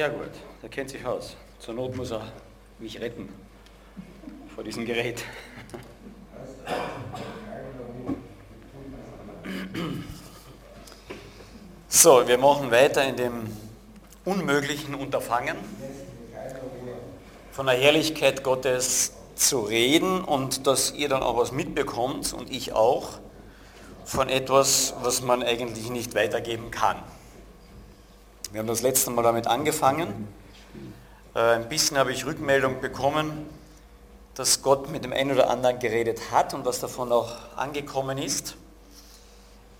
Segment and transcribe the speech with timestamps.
[0.00, 0.30] Sehr gut,
[0.62, 1.36] der kennt sich aus.
[1.58, 2.22] Zur Not muss er
[2.78, 3.28] mich retten
[4.54, 5.22] vor diesem Gerät.
[11.86, 13.54] So, wir machen weiter in dem
[14.24, 15.58] unmöglichen Unterfangen,
[17.52, 22.72] von der Herrlichkeit Gottes zu reden und dass ihr dann auch was mitbekommt und ich
[22.72, 23.18] auch
[24.06, 26.96] von etwas, was man eigentlich nicht weitergeben kann.
[28.52, 30.26] Wir haben das letzte Mal damit angefangen.
[31.36, 33.48] Äh, ein bisschen habe ich Rückmeldung bekommen,
[34.34, 38.56] dass Gott mit dem einen oder anderen geredet hat und was davon auch angekommen ist.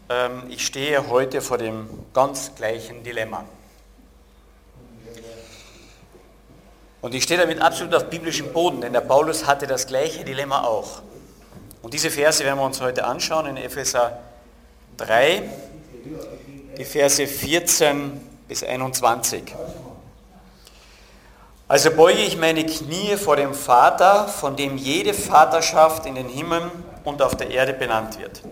[0.09, 3.45] Ähm, ich stehe heute vor dem ganz gleichen Dilemma.
[7.01, 10.63] Und ich stehe damit absolut auf biblischem Boden, denn der Paulus hatte das gleiche Dilemma
[10.63, 11.03] auch.
[11.83, 14.21] Und diese Verse werden wir uns heute anschauen in Epheser
[14.99, 15.43] 3,
[16.79, 19.55] die Verse 14 bis 21.
[21.69, 26.69] Also beuge ich meine Knie vor dem Vater, von dem jede Vaterschaft in den Himmeln
[27.05, 28.43] und auf der Erde benannt wird.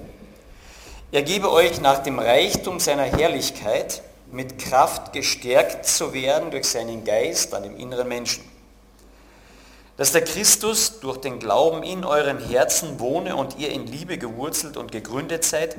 [1.10, 7.02] Er gebe euch nach dem Reichtum seiner Herrlichkeit mit Kraft gestärkt zu werden durch seinen
[7.02, 8.44] Geist an dem inneren Menschen.
[9.96, 14.76] Dass der Christus durch den Glauben in euren Herzen wohne und ihr in Liebe gewurzelt
[14.76, 15.76] und gegründet seid,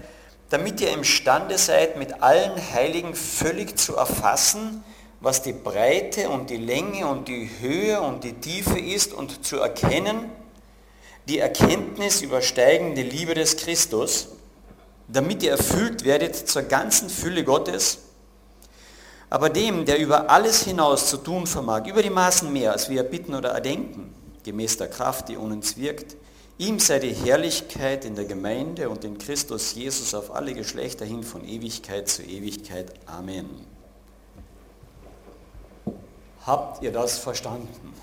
[0.49, 4.83] damit ihr imstande seid, mit allen Heiligen völlig zu erfassen,
[5.21, 9.57] was die Breite und die Länge und die Höhe und die Tiefe ist und zu
[9.57, 10.29] erkennen,
[11.27, 14.29] die Erkenntnis übersteigende Liebe des Christus,
[15.07, 17.99] damit ihr erfüllt werdet zur ganzen Fülle Gottes,
[19.29, 23.03] aber dem, der über alles hinaus zu tun vermag, über die Maßen mehr, als wir
[23.03, 26.15] bitten oder erdenken, gemäß der Kraft, die uns wirkt,
[26.59, 31.23] ihm sei die Herrlichkeit in der Gemeinde und in Christus Jesus auf alle Geschlechter hin
[31.23, 32.93] von Ewigkeit zu Ewigkeit.
[33.07, 33.49] Amen.
[36.45, 37.93] Habt ihr das verstanden?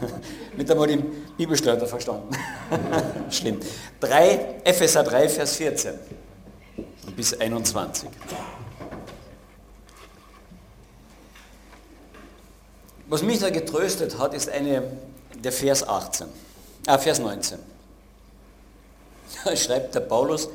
[0.56, 1.04] Mit einmal den
[1.36, 2.36] Bibelstörter verstanden.
[3.30, 3.58] Schlimm.
[4.00, 5.94] 3, Epheser 3, Vers 14
[7.16, 8.08] bis 21.
[13.08, 14.90] Was mich da getröstet hat, ist eine,
[15.42, 16.26] der Vers 18,
[16.86, 17.58] äh, Vers 19.
[19.44, 20.48] Da schreibt der Paulus,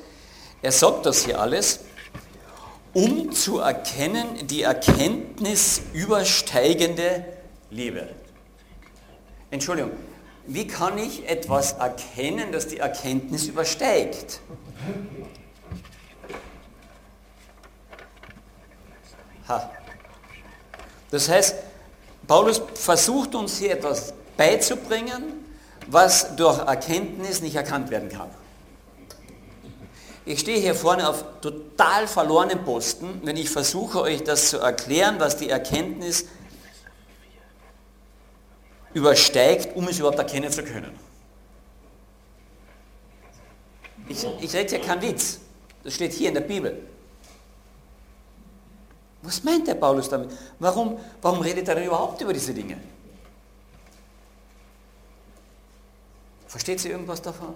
[0.61, 1.79] er sagt das hier alles,
[2.93, 7.25] um zu erkennen die Erkenntnis übersteigende
[7.69, 8.07] Liebe.
[9.51, 9.91] Entschuldigung,
[10.45, 14.39] wie kann ich etwas erkennen, das die Erkenntnis übersteigt?
[19.47, 19.69] Ha.
[21.11, 21.55] Das heißt,
[22.25, 25.45] Paulus versucht uns hier etwas beizubringen,
[25.87, 28.29] was durch Erkenntnis nicht erkannt werden kann.
[30.25, 35.15] Ich stehe hier vorne auf total verlorenen Posten, wenn ich versuche euch das zu erklären,
[35.19, 36.25] was die Erkenntnis
[38.93, 40.97] übersteigt, um es überhaupt erkennen zu können.
[44.09, 45.39] Ich, ich rede hier keinen Witz.
[45.83, 46.77] Das steht hier in der Bibel.
[49.21, 50.29] Was meint der Paulus damit?
[50.59, 52.77] Warum, warum redet er denn überhaupt über diese Dinge?
[56.57, 57.53] Versteht sie irgendwas davon?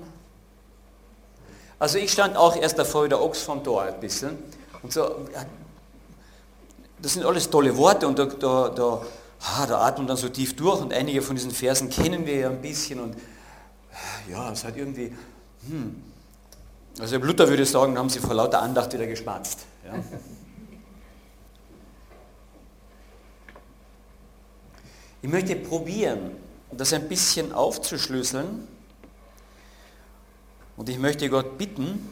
[1.79, 4.37] Also ich stand auch erst davor wie der Ochs vom Tor ein bisschen.
[4.83, 5.25] Und so,
[7.01, 9.01] das sind alles tolle Worte und da, da, da,
[9.39, 12.35] ah, da atmet man dann so tief durch und einige von diesen Versen kennen wir
[12.35, 13.15] ja ein bisschen und
[14.29, 15.15] ja, es hat irgendwie,
[15.67, 16.03] hm.
[16.99, 19.47] Also Luther würde sagen, haben sie vor lauter Andacht wieder gespannt.
[19.83, 19.95] Ja.
[25.23, 26.35] Ich möchte probieren,
[26.71, 28.67] das ein bisschen aufzuschlüsseln
[30.81, 32.09] und ich möchte Gott bitten,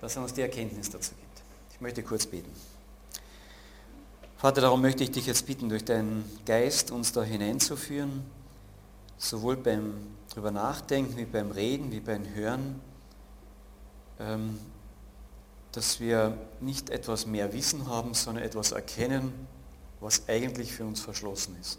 [0.00, 1.42] dass er uns die Erkenntnis dazu gibt.
[1.70, 2.50] Ich möchte kurz beten.
[4.38, 8.24] Vater, darum möchte ich dich jetzt bitten, durch deinen Geist uns da hineinzuführen,
[9.18, 9.98] sowohl beim
[10.32, 12.80] drüber nachdenken, wie beim Reden, wie beim Hören,
[14.18, 14.58] ähm,
[15.72, 19.30] dass wir nicht etwas mehr Wissen haben, sondern etwas erkennen,
[20.00, 21.78] was eigentlich für uns verschlossen ist.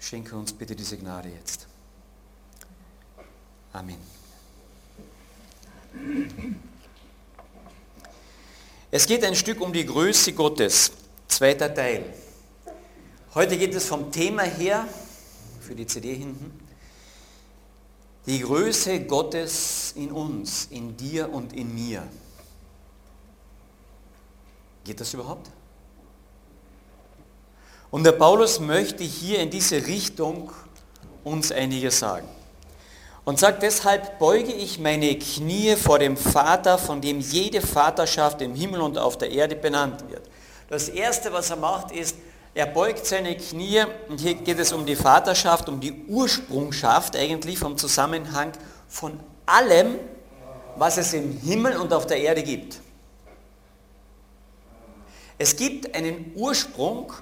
[0.00, 1.68] Schenke uns bitte diese Gnade jetzt.
[3.72, 3.96] Amen.
[8.90, 10.92] Es geht ein Stück um die Größe Gottes,
[11.26, 12.04] zweiter Teil.
[13.34, 14.86] Heute geht es vom Thema her,
[15.60, 16.60] für die CD hinten,
[18.26, 22.06] die Größe Gottes in uns, in dir und in mir.
[24.84, 25.48] Geht das überhaupt?
[27.90, 30.52] Und der Paulus möchte hier in diese Richtung
[31.24, 32.28] uns einiges sagen.
[33.24, 38.54] Und sagt, deshalb beuge ich meine Knie vor dem Vater, von dem jede Vaterschaft im
[38.54, 40.28] Himmel und auf der Erde benannt wird.
[40.68, 42.16] Das Erste, was er macht, ist,
[42.54, 47.58] er beugt seine Knie, und hier geht es um die Vaterschaft, um die Ursprungschaft eigentlich
[47.58, 48.52] vom Zusammenhang
[48.88, 49.98] von allem,
[50.76, 52.80] was es im Himmel und auf der Erde gibt.
[55.38, 57.12] Es gibt einen Ursprung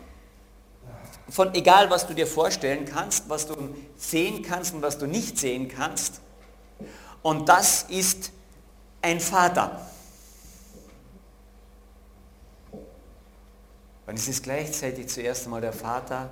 [1.31, 3.55] von egal, was du dir vorstellen kannst, was du
[3.97, 6.21] sehen kannst und was du nicht sehen kannst.
[7.23, 8.33] Und das ist
[9.03, 9.87] ein Vater.
[14.07, 16.31] Und es ist gleichzeitig zuerst einmal der Vater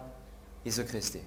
[0.64, 1.20] Jesu Christi.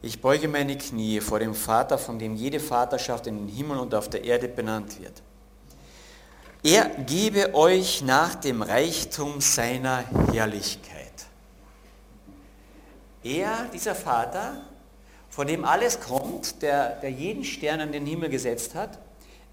[0.00, 3.92] Ich beuge meine Knie vor dem Vater, von dem jede Vaterschaft in den Himmel und
[3.94, 5.22] auf der Erde benannt wird.
[6.62, 11.07] Er gebe euch nach dem Reichtum seiner Herrlichkeit.
[13.28, 14.62] Er, dieser Vater,
[15.28, 18.98] von dem alles kommt, der, der jeden Stern an den Himmel gesetzt hat,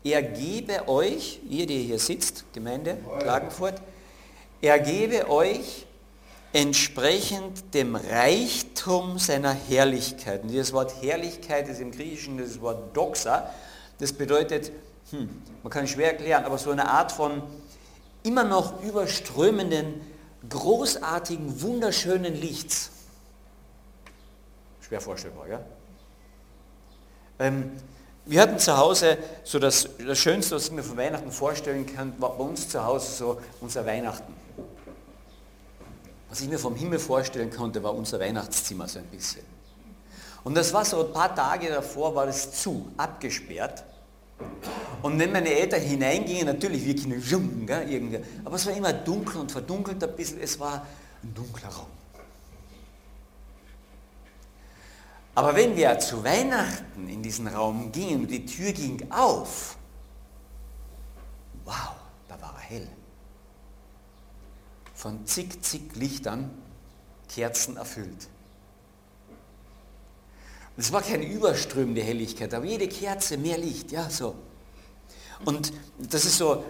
[0.02, 3.82] er gebe euch, ihr, die hier sitzt, Gemeinde Klagenfurt,
[4.62, 5.86] er gebe euch
[6.54, 10.44] entsprechend dem Reichtum seiner Herrlichkeit.
[10.44, 13.52] Und dieses Wort Herrlichkeit ist im Griechischen das Wort Doxa.
[14.00, 14.72] Das bedeutet,
[15.12, 15.30] hm,
[15.64, 17.44] man kann es schwer erklären, aber so eine Art von
[18.24, 20.00] immer noch überströmenden,
[20.48, 22.92] großartigen, wunderschönen Lichts.
[24.86, 25.60] Schwer vorstellbar, ja?
[27.40, 27.72] Ähm,
[28.28, 32.14] wir hatten zu Hause so das, das Schönste, was ich mir von Weihnachten vorstellen kann,
[32.20, 34.32] war bei uns zu Hause so unser Weihnachten.
[36.30, 39.42] Was ich mir vom Himmel vorstellen konnte, war unser Weihnachtszimmer so ein bisschen.
[40.44, 43.84] Und das war so ein paar Tage davor, war es zu, abgesperrt.
[45.02, 47.18] Und wenn meine Eltern hineingingen, natürlich, wir Kinder,
[47.66, 50.86] gell, irgendwie, aber es war immer dunkel und verdunkelt ein bisschen, es war
[51.24, 51.88] ein dunkler Raum.
[55.36, 59.78] Aber wenn wir zu Weihnachten in diesen Raum gingen und die Tür ging auf,
[61.66, 61.92] wow,
[62.30, 62.88] da war er hell.
[64.94, 66.50] Von zig, zig Lichtern,
[67.28, 68.30] Kerzen erfüllt.
[70.78, 74.36] Es war keine überströmende Helligkeit, aber jede Kerze mehr Licht, ja, so.
[75.44, 76.64] Und das ist so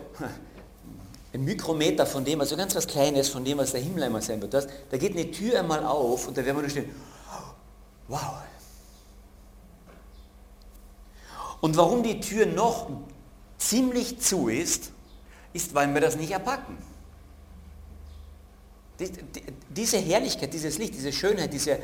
[1.33, 4.41] ein Mikrometer von dem, also ganz was Kleines von dem, was der Himmel einmal sein
[4.41, 4.53] wird.
[4.53, 6.89] da geht eine Tür einmal auf und da werden wir nur stehen,
[8.07, 8.37] wow,
[11.61, 12.89] Und warum die Tür noch
[13.57, 14.91] ziemlich zu ist,
[15.53, 16.77] ist, weil wir das nicht erpacken.
[19.69, 21.79] Diese Herrlichkeit, dieses Licht, diese Schönheit, diese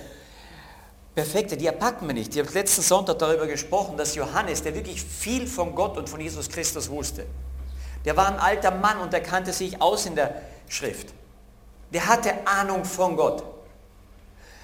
[1.13, 2.33] Perfekte, die erpacken wir nicht.
[2.33, 6.21] Ich habe letzten Sonntag darüber gesprochen, dass Johannes, der wirklich viel von Gott und von
[6.21, 7.25] Jesus Christus wusste,
[8.06, 11.09] der war ein alter Mann und er kannte sich aus in der Schrift.
[11.94, 13.44] Der hatte Ahnung von Gott.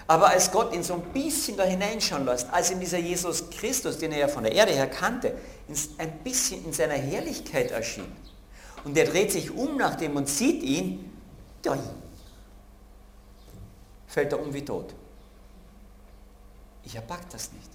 [0.08, 3.98] Aber als Gott ihn so ein bisschen da hineinschauen lässt, als ihm dieser Jesus Christus,
[3.98, 5.34] den er ja von der Erde her kannte,
[5.98, 8.12] ein bisschen in seiner Herrlichkeit erschien.
[8.86, 11.12] Und der dreht sich um nach dem und sieht ihn,
[14.08, 14.94] fällt er um wie tot.
[16.86, 17.70] Ich erpack das nicht.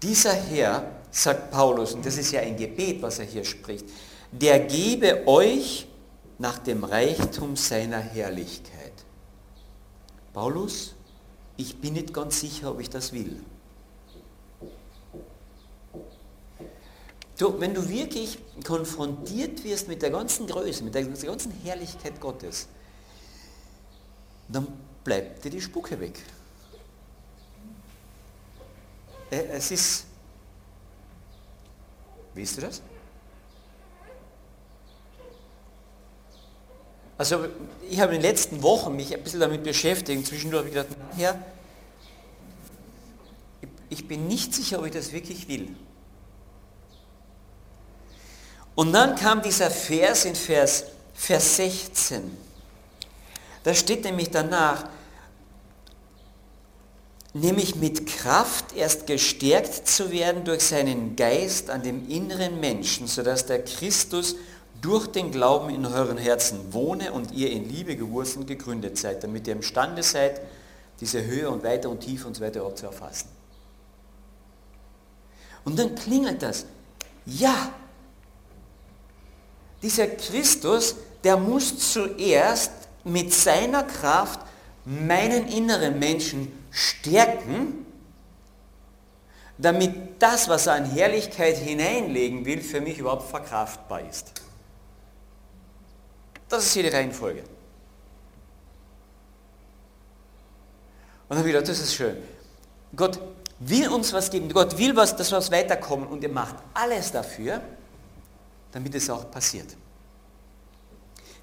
[0.00, 3.84] Dieser Herr, sagt Paulus, und das ist ja ein Gebet, was er hier spricht,
[4.32, 5.86] der gebe euch
[6.38, 8.71] nach dem Reichtum seiner Herrlichkeit.
[10.32, 10.94] Paulus,
[11.56, 13.42] ich bin nicht ganz sicher, ob ich das will.
[17.38, 22.68] Du, wenn du wirklich konfrontiert wirst mit der ganzen Größe, mit der ganzen Herrlichkeit Gottes,
[24.48, 24.66] dann
[25.02, 26.18] bleibt dir die Spucke weg.
[29.30, 30.06] Äh, es ist,
[32.34, 32.82] wisst ihr das?
[37.18, 37.46] Also
[37.88, 40.26] ich habe in den letzten Wochen mich ein bisschen damit beschäftigt.
[40.26, 41.38] Zwischendurch habe ich gedacht, Herr,
[43.90, 45.68] ich bin nicht sicher, ob ich das wirklich will.
[48.74, 52.36] Und dann kam dieser Vers in Vers, Vers 16.
[53.62, 54.88] Da steht nämlich danach,
[57.34, 63.46] nämlich mit Kraft erst gestärkt zu werden durch seinen Geist an dem inneren Menschen, sodass
[63.46, 64.36] der Christus
[64.82, 69.46] durch den Glauben in euren Herzen wohne und ihr in Liebe gewurzelt gegründet seid, damit
[69.46, 70.40] ihr imstande seid,
[71.00, 73.28] diese Höhe und Weite und Tiefe und so weiter auch zu erfassen.
[75.64, 76.66] Und dann klingelt das.
[77.24, 77.72] Ja,
[79.82, 82.72] dieser Christus, der muss zuerst
[83.04, 84.40] mit seiner Kraft
[84.84, 87.86] meinen inneren Menschen stärken,
[89.58, 94.41] damit das, was er an Herrlichkeit hineinlegen will, für mich überhaupt verkraftbar ist.
[96.52, 97.42] Das ist hier die Reihenfolge.
[101.30, 102.18] dann habe ich gedacht, das ist schön.
[102.94, 103.18] Gott
[103.58, 107.10] will uns was geben, Gott will, was, dass wir uns weiterkommen und er macht alles
[107.10, 107.62] dafür,
[108.70, 109.74] damit es auch passiert.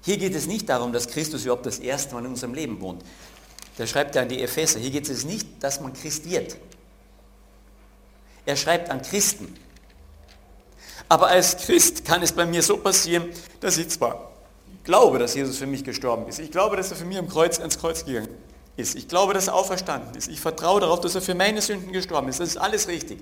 [0.02, 3.02] Hier geht es nicht darum, dass Christus überhaupt das erste Mal in unserem Leben wohnt.
[3.78, 4.78] Da schreibt er an die Epheser.
[4.78, 6.56] Hier geht es nicht, dass man Christ wird.
[8.46, 9.56] Er schreibt an Christen.
[11.08, 14.29] Aber als Christ kann es bei mir so passieren, dass ich zwar
[14.84, 16.38] glaube, dass Jesus für mich gestorben ist.
[16.38, 18.28] Ich glaube, dass er für mich am Kreuz, ans Kreuz gegangen
[18.76, 18.94] ist.
[18.94, 20.28] Ich glaube, dass er auferstanden ist.
[20.28, 22.40] Ich vertraue darauf, dass er für meine Sünden gestorben ist.
[22.40, 23.20] Das ist alles richtig.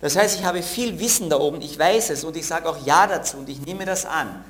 [0.00, 2.84] Das heißt, ich habe viel Wissen da oben, ich weiß es und ich sage auch
[2.84, 4.44] Ja dazu und ich nehme das an.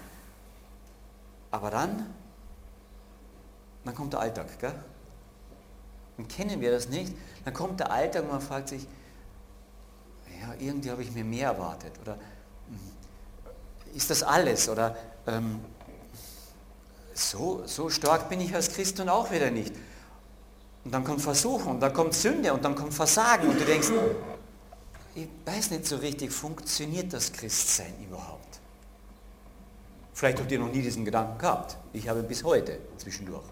[1.50, 2.06] Aber dann,
[3.84, 4.58] dann kommt der Alltag.
[4.58, 4.74] Gell?
[6.16, 7.12] Und kennen wir das nicht?
[7.44, 8.86] Dann kommt der Alltag und man fragt sich,
[10.40, 11.92] ja, irgendwie habe ich mir mehr erwartet.
[12.00, 14.68] Oder hm, ist das alles?
[14.68, 15.60] Oder ähm,
[17.14, 19.74] so, so stark bin ich als Christ und auch wieder nicht.
[20.84, 23.88] Und dann kommt Versuchung, dann kommt Sünde und dann kommt Versagen und du denkst,
[25.14, 28.60] ich weiß nicht so richtig, funktioniert das Christsein überhaupt?
[30.14, 31.76] Vielleicht habt ihr noch nie diesen Gedanken gehabt.
[31.92, 33.44] Ich habe bis heute zwischendurch.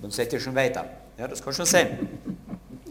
[0.00, 0.84] Dann seid ihr schon weiter.
[1.16, 2.08] Ja, das kann schon sein.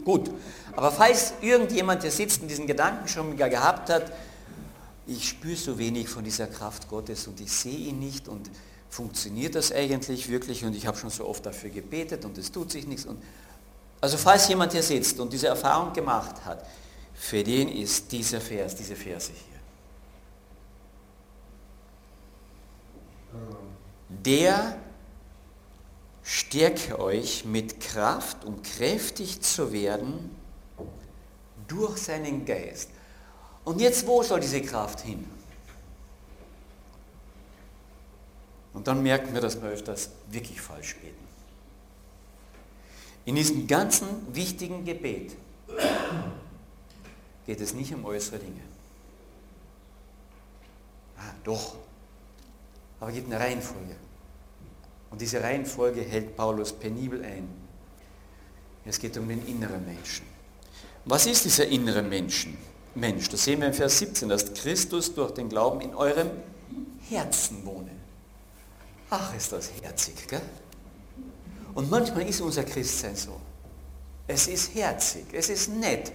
[0.04, 0.30] Gut.
[0.74, 4.12] Aber falls irgendjemand, der sitzt und diesen Gedanken schon gehabt hat,
[5.06, 8.50] ich spüre so wenig von dieser Kraft Gottes und ich sehe ihn nicht und
[8.90, 12.70] funktioniert das eigentlich wirklich und ich habe schon so oft dafür gebetet und es tut
[12.70, 13.06] sich nichts.
[13.06, 13.22] Und
[14.00, 16.66] also falls jemand hier sitzt und diese Erfahrung gemacht hat,
[17.14, 19.58] für den ist dieser Vers, diese Verse hier.
[24.08, 24.78] Der
[26.22, 30.30] stärke euch mit Kraft, um kräftig zu werden
[31.66, 32.90] durch seinen Geist.
[33.64, 35.26] Und jetzt, wo soll diese Kraft hin?
[38.78, 41.26] Und dann merken wir, dass wir öfters wirklich falsch beten.
[43.24, 45.34] In diesem ganzen wichtigen Gebet
[47.44, 48.60] geht es nicht um äußere Dinge.
[51.16, 51.74] Ah, doch.
[53.00, 53.96] Aber es gibt eine Reihenfolge.
[55.10, 57.48] Und diese Reihenfolge hält Paulus penibel ein.
[58.84, 60.24] Es geht um den inneren Menschen.
[61.04, 62.56] Was ist dieser innere Menschen?
[62.94, 66.30] Mensch, das sehen wir in Vers 17, dass Christus durch den Glauben in eurem
[67.08, 67.97] Herzen wohne.
[69.10, 70.42] Ach, ist das herzig, gell?
[71.74, 73.40] Und manchmal ist unser Christsein so.
[74.26, 76.12] Es ist herzig, es ist nett.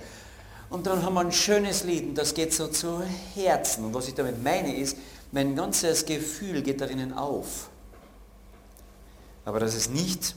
[0.70, 3.02] Und dann haben wir ein schönes Lied und das geht so zu
[3.36, 3.86] Herzen.
[3.86, 4.98] Und was ich damit meine ist,
[5.32, 7.70] mein ganzes Gefühl geht darin auf.
[9.46, 10.36] Aber das ist nicht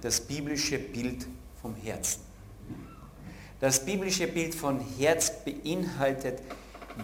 [0.00, 1.26] das biblische Bild
[1.60, 2.20] vom Herzen.
[3.60, 6.40] Das biblische Bild von Herz beinhaltet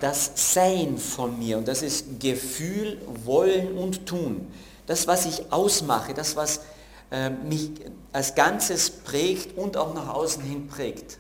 [0.01, 1.59] das Sein von mir.
[1.59, 4.49] Und das ist Gefühl, Wollen und Tun.
[4.89, 6.63] Das, was ich ausmache, das, was
[7.11, 7.73] äh, mich
[8.13, 11.19] als Ganzes prägt und auch nach außen hin prägt.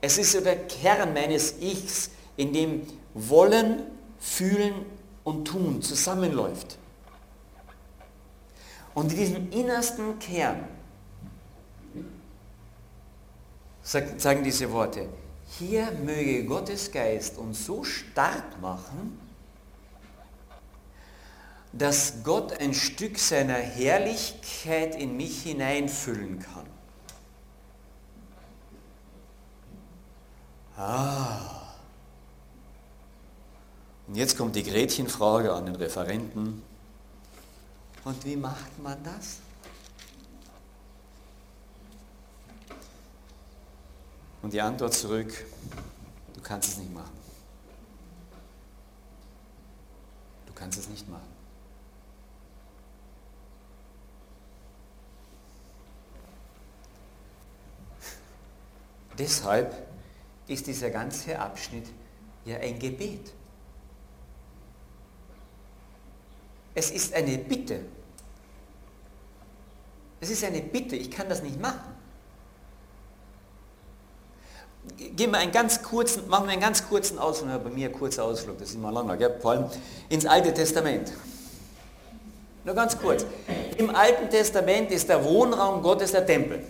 [0.00, 3.82] Es ist so der Kern meines Ichs, in dem Wollen,
[4.18, 4.86] Fühlen
[5.22, 6.78] und Tun zusammenläuft.
[8.94, 10.66] Und in diesem innersten Kern
[13.82, 15.08] sagen diese Worte,
[15.58, 19.18] hier möge Gottes Geist uns so stark machen,
[21.76, 26.66] dass Gott ein Stück seiner Herrlichkeit in mich hineinfüllen kann.
[30.76, 31.38] Ah.
[34.06, 36.62] Und jetzt kommt die Gretchenfrage an den Referenten.
[38.04, 39.38] Und wie macht man das?
[44.42, 45.32] Und die Antwort zurück,
[46.34, 47.18] du kannst es nicht machen.
[50.46, 51.33] Du kannst es nicht machen.
[59.18, 59.74] Deshalb
[60.46, 61.86] ist dieser ganze Abschnitt
[62.44, 63.32] ja ein Gebet.
[66.74, 67.80] Es ist eine Bitte.
[70.20, 71.94] Es ist eine Bitte, ich kann das nicht machen.
[75.16, 78.24] Gehen wir einen ganz kurzen, machen wir einen ganz kurzen Ausflug, bei mir ein kurzer
[78.24, 79.38] Ausflug, das ist immer langer, gell?
[79.40, 79.70] vor allem
[80.08, 81.12] ins Alte Testament.
[82.64, 83.24] Nur ganz kurz.
[83.76, 86.64] Im Alten Testament ist der Wohnraum Gottes der Tempel.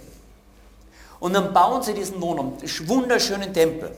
[1.25, 3.97] Und dann bauen sie diesen Wohnraum, wunderschönen Tempel.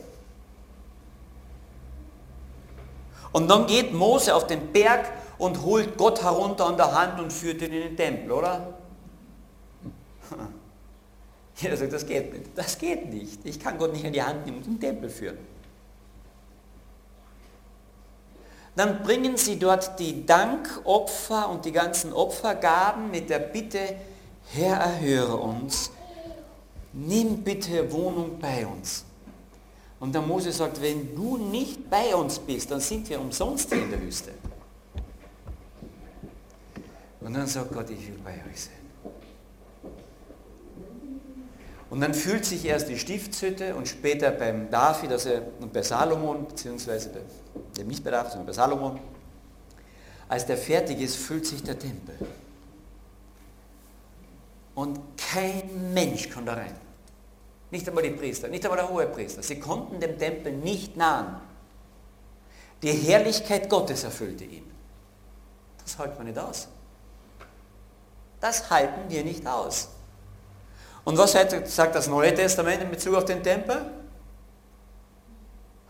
[3.33, 7.33] Und dann geht Mose auf den Berg und holt Gott herunter an der Hand und
[7.33, 8.75] führt ihn in den Tempel, oder?
[11.57, 12.45] Jeder sagt, das geht nicht.
[12.55, 13.45] Das geht nicht.
[13.45, 15.37] Ich kann Gott nicht an die Hand nehmen und in den Tempel führen.
[18.77, 23.97] Dann bringen sie dort die Dankopfer und die ganzen Opfergaben mit der Bitte,
[24.53, 25.91] Herr, erhöre uns,
[26.97, 29.05] nimm bitte Wohnung bei uns.
[29.99, 33.83] Und der Mose sagt, wenn du nicht bei uns bist, dann sind wir umsonst hier
[33.83, 34.31] in der Wüste.
[37.21, 38.73] Und dann sagt Gott, ich will bei euch sein.
[41.89, 46.47] Und dann fühlt sich erst die Stiftshütte und später beim David also, und bei Salomon,
[46.47, 48.99] beziehungsweise bei, nicht bei David, sondern bei Salomon,
[50.27, 52.15] als der fertig ist, füllt sich der Tempel.
[54.75, 56.86] Und kein Mensch kann da rein.
[57.69, 59.43] Nicht einmal die Priester, nicht einmal der hohe Priester.
[59.43, 61.41] Sie konnten dem Tempel nicht nahen.
[62.81, 64.71] Die Herrlichkeit Gottes erfüllte ihn.
[65.83, 66.67] Das hält man nicht aus.
[68.39, 69.89] Das halten wir nicht aus.
[71.03, 73.91] Und was sagt das Neue Testament in Bezug auf den Tempel?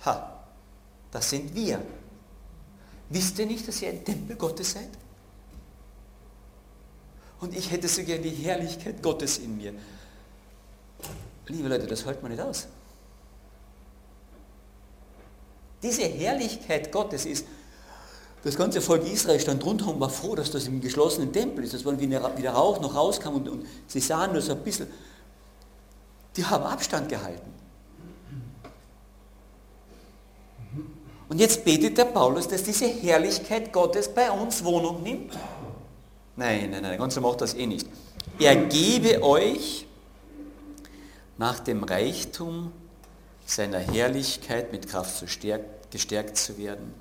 [0.05, 0.43] Ha,
[1.12, 1.81] das sind wir.
[3.10, 4.89] Wisst ihr nicht, dass ihr ein Tempel Gottes seid?
[7.39, 9.74] Und ich hätte so gerne die Herrlichkeit Gottes in mir.
[11.48, 12.68] Liebe Leute, das hält man nicht aus.
[15.82, 17.46] Diese Herrlichkeit Gottes ist,
[18.44, 21.74] das ganze Volk Israel stand drunter und war froh, dass das im geschlossenen Tempel ist,
[21.74, 24.88] dass man wieder Rauch noch rauskam und, und sie sahen nur so ein bisschen.
[26.36, 27.54] Die haben Abstand gehalten.
[31.30, 35.34] Und jetzt betet der Paulus, dass diese Herrlichkeit Gottes bei uns Wohnung nimmt.
[36.36, 37.88] Nein, nein, nein, ganz macht das eh nicht.
[38.39, 39.87] Er gebe euch
[41.38, 42.72] nach dem Reichtum
[43.46, 45.24] seiner Herrlichkeit mit Kraft
[45.91, 46.94] gestärkt zu werden,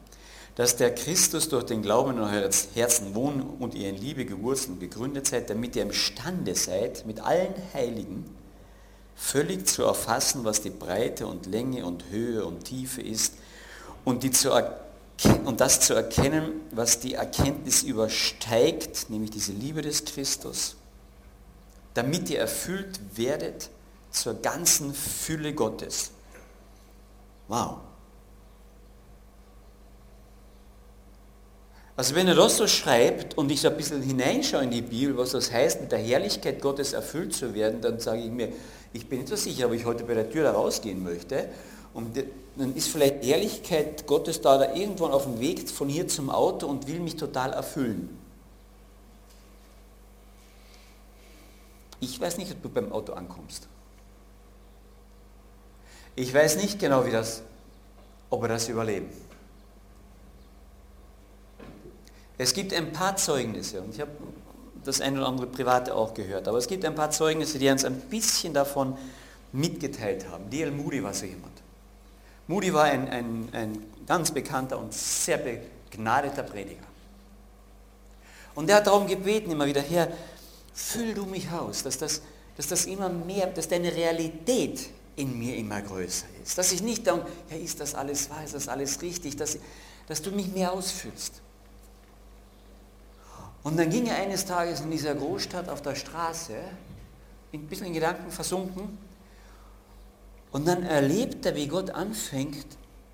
[0.54, 4.70] dass der Christus durch den Glauben in euer Herzen wohnt und ihr in Liebe gewurzelt
[4.70, 8.24] und gegründet seid, damit ihr imstande seid, mit allen Heiligen
[9.16, 13.34] völlig zu erfassen, was die Breite und Länge und Höhe und Tiefe ist
[14.04, 14.52] und, die zu
[15.44, 20.76] und das zu erkennen, was die Erkenntnis übersteigt, nämlich diese Liebe des Christus,
[21.94, 23.70] damit ihr erfüllt werdet
[24.16, 26.10] zur ganzen Fülle Gottes.
[27.48, 27.78] Wow.
[31.96, 35.16] Also wenn er das so schreibt und ich so ein bisschen hineinschaue in die Bibel,
[35.16, 38.52] was das heißt, mit der Herrlichkeit Gottes erfüllt zu werden, dann sage ich mir,
[38.92, 41.48] ich bin nicht so sicher, ob ich heute bei der Tür da rausgehen möchte.
[41.94, 42.22] Und
[42.56, 46.66] dann ist vielleicht Herrlichkeit Gottes da, da irgendwann auf dem Weg von hier zum Auto
[46.66, 48.18] und will mich total erfüllen.
[52.00, 53.68] Ich weiß nicht, ob du beim Auto ankommst.
[56.16, 57.42] Ich weiß nicht genau, wie das,
[58.30, 59.08] ob wir das überleben.
[62.38, 64.10] Es gibt ein paar Zeugnisse, und ich habe
[64.84, 67.84] das ein oder andere Private auch gehört, aber es gibt ein paar Zeugnisse, die uns
[67.84, 68.96] ein bisschen davon
[69.52, 70.48] mitgeteilt haben.
[70.48, 70.70] D.L.
[70.70, 71.52] Moody war so jemand.
[72.46, 76.84] Moody war ein, ein, ein ganz bekannter und sehr begnadeter Prediger.
[78.54, 80.08] Und er hat darum gebeten, immer wieder, Herr,
[80.72, 82.22] füll du mich aus, dass das,
[82.56, 86.56] dass das immer mehr, dass deine Realität in mir immer größer ist.
[86.58, 89.58] Dass ich nicht denke, ja, ist das alles wahr, ist das alles richtig, dass,
[90.06, 91.40] dass du mich mehr ausfüllst.
[93.62, 96.54] Und dann ging er eines Tages in dieser Großstadt auf der Straße,
[97.52, 98.98] ein bisschen in Gedanken versunken,
[100.52, 102.66] und dann erlebt er, wie Gott anfängt,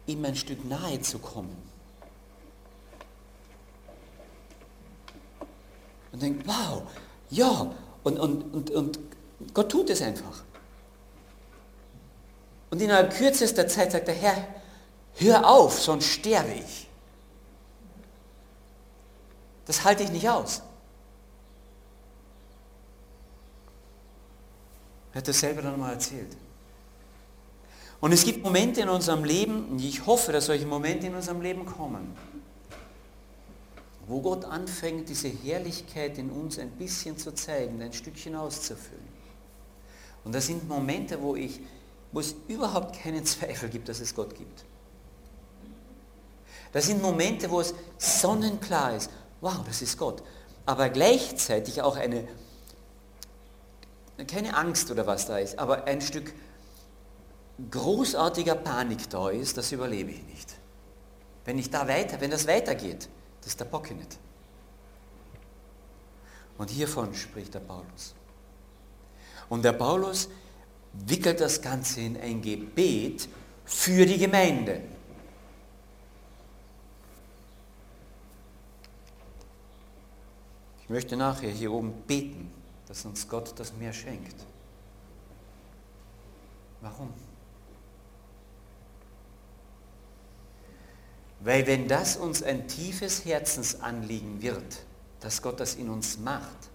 [0.07, 1.57] ihm ein Stück nahe zu kommen.
[6.13, 6.83] Und denkt, wow,
[7.31, 8.99] ja, und, und, und, und
[9.55, 10.43] Gott tut es einfach.
[12.73, 14.49] Und innerhalb kürzester Zeit sagt der Herr,
[15.17, 16.89] hör auf, sonst sterbe ich.
[19.67, 20.63] Das halte ich nicht aus.
[25.13, 26.35] Er hat das selber dann mal erzählt.
[28.01, 31.43] Und es gibt Momente in unserem Leben, und ich hoffe, dass solche Momente in unserem
[31.43, 32.17] Leben kommen,
[34.07, 39.13] wo Gott anfängt, diese Herrlichkeit in uns ein bisschen zu zeigen, ein Stückchen auszufüllen.
[40.25, 41.61] Und das sind Momente, wo ich
[42.13, 44.65] wo es überhaupt keinen Zweifel gibt, dass es Gott gibt.
[46.73, 50.23] Das sind Momente, wo es sonnenklar ist, wow, das ist Gott.
[50.65, 52.27] Aber gleichzeitig auch eine,
[54.27, 56.33] keine Angst oder was da ist, aber ein Stück
[57.71, 60.55] großartiger Panik da ist, das überlebe ich nicht.
[61.45, 63.09] Wenn ich da weiter, wenn das weitergeht,
[63.41, 64.19] das ist der Bock nicht.
[66.59, 68.15] Und hiervon spricht der Paulus.
[69.49, 70.29] Und der Paulus
[70.93, 73.29] wickelt das Ganze in ein Gebet
[73.65, 74.83] für die Gemeinde.
[80.83, 82.51] Ich möchte nachher hier oben beten,
[82.87, 84.37] dass uns Gott das mehr schenkt.
[86.83, 87.13] Warum?
[91.41, 94.85] Weil wenn das uns ein tiefes Herzensanliegen wird,
[95.21, 96.71] dass Gott das in uns macht,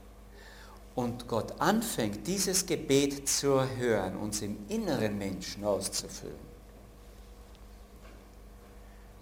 [0.98, 6.40] und Gott anfängt, dieses Gebet zu hören, uns im inneren Menschen auszufüllen,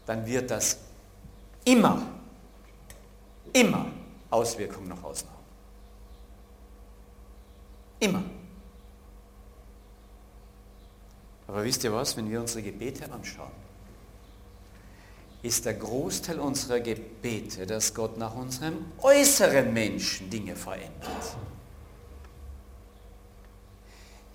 [0.06, 0.78] dann wird das
[1.66, 2.02] immer,
[3.52, 3.88] immer
[4.30, 5.44] Auswirkungen nach außen haben.
[8.00, 8.24] Immer.
[11.46, 13.52] Aber wisst ihr was, wenn wir unsere Gebete anschauen,
[15.44, 21.36] ist der Großteil unserer Gebete, dass Gott nach unserem äußeren Menschen Dinge verändert.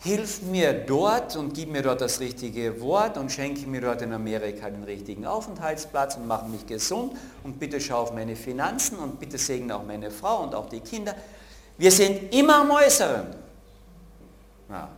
[0.03, 4.15] Hilf mir dort und gib mir dort das richtige Wort und schenke mir dort in
[4.15, 7.13] Amerika den richtigen Aufenthaltsplatz und mach mich gesund
[7.45, 10.81] und bitte schau auf meine Finanzen und bitte segne auch meine Frau und auch die
[10.81, 11.15] Kinder.
[11.77, 13.27] Wir sind immer am Äußeren.
[14.71, 14.89] Ja,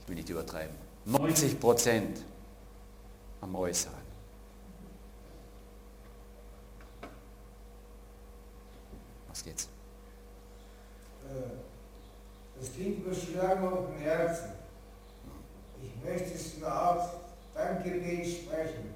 [0.00, 0.76] ich will nicht übertreiben.
[1.06, 2.20] 90 Prozent
[3.40, 4.06] am Äußeren.
[9.28, 9.68] Was geht's?
[11.24, 11.75] Äh,
[12.58, 14.50] das klingt mir schlagen auf dem Herzen.
[15.82, 17.10] Ich möchte es eine Art
[17.54, 18.94] Dankgebet sprechen.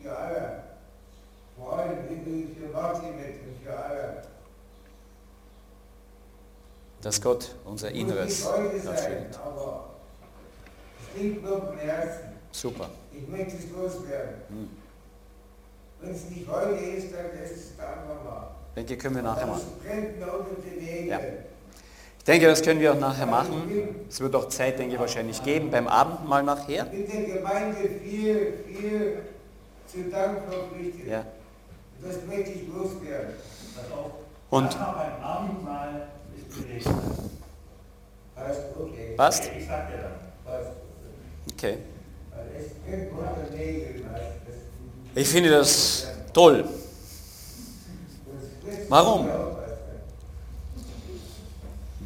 [0.00, 0.62] Für alle.
[1.56, 4.22] Vor allem für Martin und für alle.
[7.00, 9.38] Dass Gott unser Inneres erfüllt.
[9.44, 9.90] Aber
[11.00, 12.32] es klingt mir auf dem Herzen.
[12.52, 12.90] Super.
[13.12, 14.34] Ich möchte es loswerden.
[14.48, 14.70] Hm.
[16.00, 19.62] Wenn es nicht heute ist, dann ist es dann nochmal denke, können wir nachher machen.
[21.06, 21.20] Ja.
[22.22, 23.64] Ich denke, das können wir auch nachher machen.
[24.08, 26.84] Es wird auch Zeit, denke ich, wahrscheinlich geben, beim Abendmahl nachher.
[26.84, 29.22] Mit der Gemeinde viel, viel
[29.88, 31.08] zu Dank verpflichtet.
[31.08, 31.24] Ja.
[32.00, 33.34] Das möchte ich loswerden.
[34.50, 36.06] Und beim Abendmahl
[36.78, 36.88] ist.
[38.36, 39.14] Passt, okay.
[39.16, 39.50] Passt?
[39.58, 40.12] Ich sag dir dann.
[40.44, 40.70] Passt.
[41.54, 41.78] Okay.
[45.16, 46.64] Ich finde das toll.
[48.88, 49.28] Warum?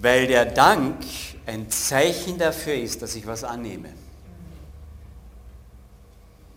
[0.01, 1.03] Weil der Dank
[1.47, 3.89] ein Zeichen dafür ist, dass ich was annehme.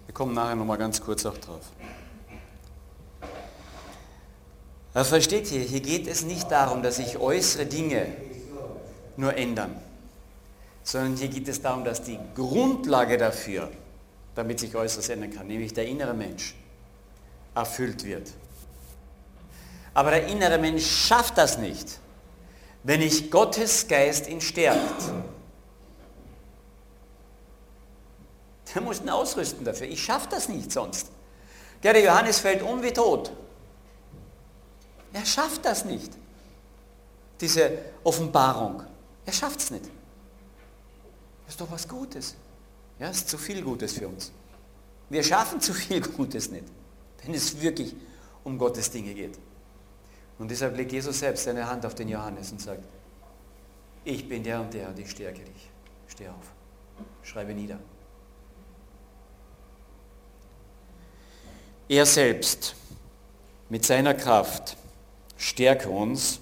[0.05, 1.61] Wir kommen nachher nochmal ganz kurz auch drauf.
[4.93, 8.07] Aber versteht ihr, hier geht es nicht darum, dass sich äußere Dinge
[9.15, 9.75] nur ändern,
[10.83, 13.69] sondern hier geht es darum, dass die Grundlage dafür,
[14.35, 16.55] damit sich Äußeres ändern kann, nämlich der innere Mensch,
[17.53, 18.31] erfüllt wird.
[19.93, 21.99] Aber der innere Mensch schafft das nicht,
[22.83, 25.11] wenn nicht Gottes Geist ihn stärkt.
[28.73, 29.87] Der muss ihn ausrüsten dafür.
[29.87, 31.07] Ich schaffe das nicht sonst.
[31.83, 33.31] Der, Johannes fällt um wie tot.
[35.13, 36.11] Er schafft das nicht.
[37.41, 37.71] Diese
[38.03, 38.83] Offenbarung.
[39.25, 39.85] Er schafft es nicht.
[41.45, 42.35] Das ist doch was Gutes.
[42.99, 44.31] Ja, es ist zu viel Gutes für uns.
[45.09, 46.65] Wir schaffen zu viel Gutes nicht,
[47.23, 47.95] wenn es wirklich
[48.43, 49.39] um Gottes Dinge geht.
[50.39, 52.83] Und deshalb legt Jesus selbst seine Hand auf den Johannes und sagt,
[54.05, 55.69] ich bin der und der und ich stärke dich.
[56.07, 56.53] Steh auf.
[57.21, 57.77] Schreibe nieder.
[61.89, 62.75] Er selbst
[63.67, 64.77] mit seiner Kraft
[65.37, 66.39] stärke uns,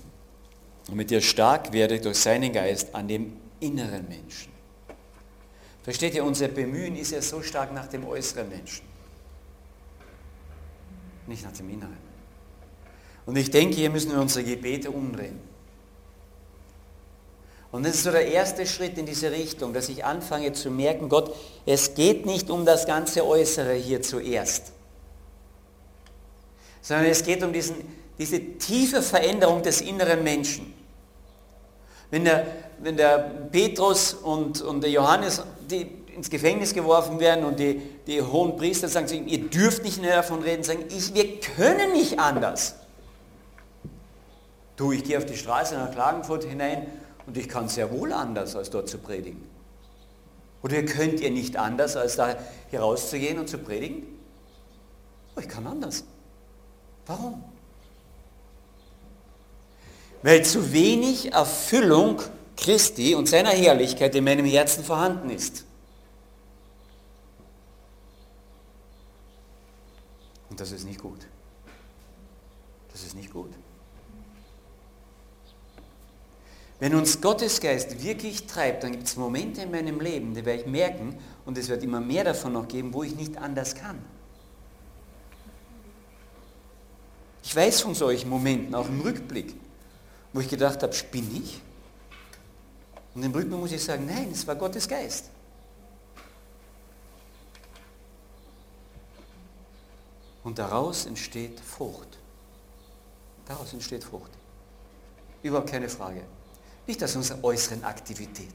[0.87, 4.51] damit ihr stark werdet durch seinen Geist an dem inneren Menschen.
[5.83, 8.85] Versteht ihr, unser Bemühen ist ja so stark nach dem äußeren Menschen,
[11.27, 12.06] nicht nach dem inneren.
[13.27, 15.39] Und ich denke, hier müssen wir unsere Gebete umdrehen.
[17.71, 21.09] Und das ist so der erste Schritt in diese Richtung, dass ich anfange zu merken,
[21.09, 21.35] Gott,
[21.65, 24.71] es geht nicht um das ganze Äußere hier zuerst,
[26.81, 27.75] sondern es geht um diesen,
[28.17, 30.73] diese tiefe Veränderung des inneren Menschen.
[32.09, 32.47] Wenn der,
[32.79, 33.17] wenn der
[33.51, 38.87] Petrus und, und der Johannes die ins Gefängnis geworfen werden und die, die hohen Priester
[38.87, 42.75] sagen zu ihm, ihr dürft nicht mehr davon reden, sagen, ich, wir können nicht anders.
[44.77, 46.87] Du, ich gehe auf die Straße nach Klagenfurt hinein
[47.25, 49.43] und ich kann sehr wohl anders, als dort zu predigen.
[50.61, 52.37] Oder könnt ihr nicht anders, als da
[52.69, 54.03] herauszugehen und zu predigen?
[55.35, 56.03] Oh, ich kann anders.
[57.07, 57.43] Warum?
[60.21, 62.21] Weil zu wenig Erfüllung
[62.55, 65.65] Christi und seiner Herrlichkeit in meinem Herzen vorhanden ist.
[70.49, 71.27] Und das ist nicht gut.
[72.91, 73.51] Das ist nicht gut.
[76.79, 80.61] Wenn uns Gottes Geist wirklich treibt, dann gibt es Momente in meinem Leben, die werde
[80.61, 83.99] ich merken, und es wird immer mehr davon noch geben, wo ich nicht anders kann.
[87.41, 89.55] Ich weiß von solchen Momenten, auch im Rückblick,
[90.33, 91.61] wo ich gedacht habe, spinne ich?
[93.15, 95.31] Und im Rückblick muss ich sagen, nein, es war Gottes Geist.
[100.43, 102.19] Und daraus entsteht Frucht.
[103.45, 104.31] Daraus entsteht Frucht.
[105.41, 106.21] Überhaupt keine Frage.
[106.87, 108.53] Nicht aus unserer äußeren Aktivität,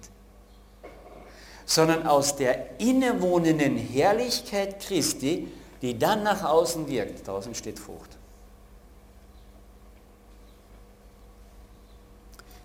[1.66, 5.49] sondern aus der innewohnenden Herrlichkeit Christi,
[5.83, 7.27] die dann nach außen wirkt.
[7.27, 8.16] Draußen steht Frucht.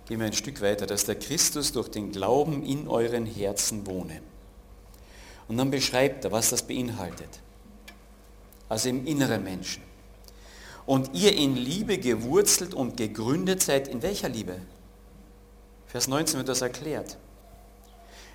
[0.08, 4.22] Gehen wir ein Stück weiter, dass der Christus durch den Glauben in euren Herzen wohne.
[5.50, 7.42] Und dann beschreibt er, was das beinhaltet.
[8.70, 9.84] Also im inneren Menschen.
[10.86, 13.90] Und ihr in Liebe gewurzelt und gegründet seid.
[13.90, 14.62] In welcher Liebe?
[15.88, 17.18] Vers 19 wird das erklärt.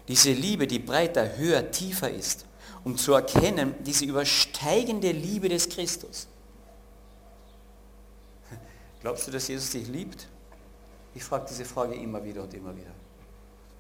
[0.09, 2.47] Diese Liebe, die breiter, höher, tiefer ist,
[2.85, 6.27] um zu erkennen, diese übersteigende Liebe des Christus.
[9.01, 10.27] Glaubst du, dass Jesus dich liebt?
[11.15, 12.91] Ich frage diese Frage immer wieder und immer wieder.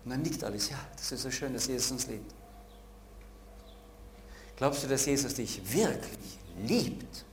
[0.04, 2.34] Und dann nickt alles, ja, das ist so schön, dass Jesus uns liebt.
[4.56, 7.24] Glaubst du, dass Jesus dich wirklich liebt?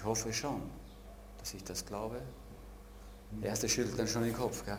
[0.00, 0.62] Ich hoffe schon,
[1.38, 2.22] dass ich das glaube.
[3.42, 4.64] Der erste schüttelt dann schon den Kopf.
[4.64, 4.78] Gell?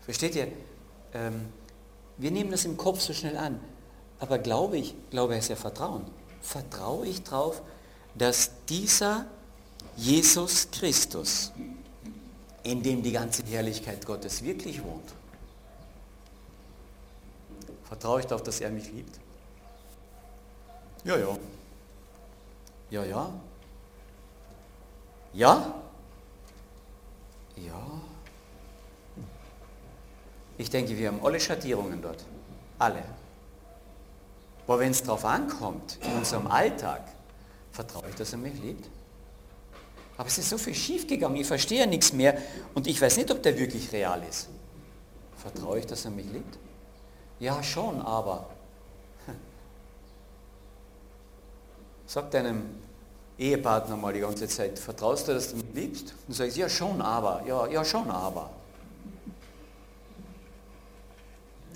[0.00, 0.48] Versteht ihr?
[1.12, 1.52] Ähm,
[2.16, 3.60] wir nehmen das im Kopf so schnell an.
[4.20, 6.06] Aber glaube ich, glaube ist ja Vertrauen.
[6.40, 7.60] Vertraue ich darauf,
[8.14, 9.26] dass dieser
[9.98, 11.52] Jesus Christus,
[12.62, 15.12] in dem die ganze Herrlichkeit Gottes wirklich wohnt,
[17.84, 19.20] vertraue ich darauf, dass er mich liebt?
[21.04, 21.36] Ja, ja.
[22.90, 23.32] Ja, ja.
[25.32, 25.74] Ja?
[27.56, 28.00] Ja.
[30.56, 32.24] Ich denke, wir haben alle Schattierungen dort.
[32.78, 33.02] Alle.
[34.66, 37.02] Aber wenn es darauf ankommt, in unserem Alltag,
[37.72, 38.88] vertraue ich, dass er mich liebt.
[40.16, 42.36] Aber es ist so viel schiefgegangen, ich verstehe nichts mehr
[42.74, 44.48] und ich weiß nicht, ob der wirklich real ist.
[45.36, 46.58] Vertraue ich, dass er mich liebt?
[47.38, 48.50] Ja, schon, aber.
[52.08, 52.62] Sag deinem
[53.36, 56.14] Ehepartner mal die ganze Zeit, vertraust du, dass du mich liebst?
[56.26, 58.48] Und sagst, ja schon, aber, ja, ja schon, aber.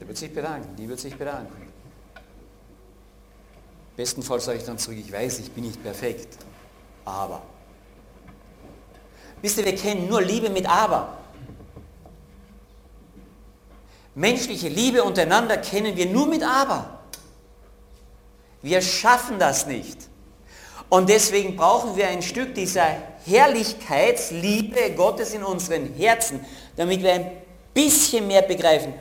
[0.01, 1.71] Der wird sich bedanken, die wird sich bedanken.
[3.95, 6.38] Bestenfalls sage ich dann zurück, ich weiß, ich bin nicht perfekt,
[7.05, 7.42] aber.
[9.42, 11.18] Wisst ihr, wir kennen nur Liebe mit aber.
[14.14, 17.01] Menschliche Liebe untereinander kennen wir nur mit aber.
[18.62, 20.09] Wir schaffen das nicht.
[20.92, 22.85] Und deswegen brauchen wir ein Stück dieser
[23.24, 26.44] Herrlichkeitsliebe Gottes in unseren Herzen,
[26.76, 27.31] damit wir ein
[27.72, 28.92] bisschen mehr begreifen,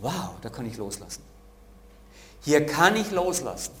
[0.00, 1.22] wow, da kann ich loslassen.
[2.42, 3.72] Hier kann ich loslassen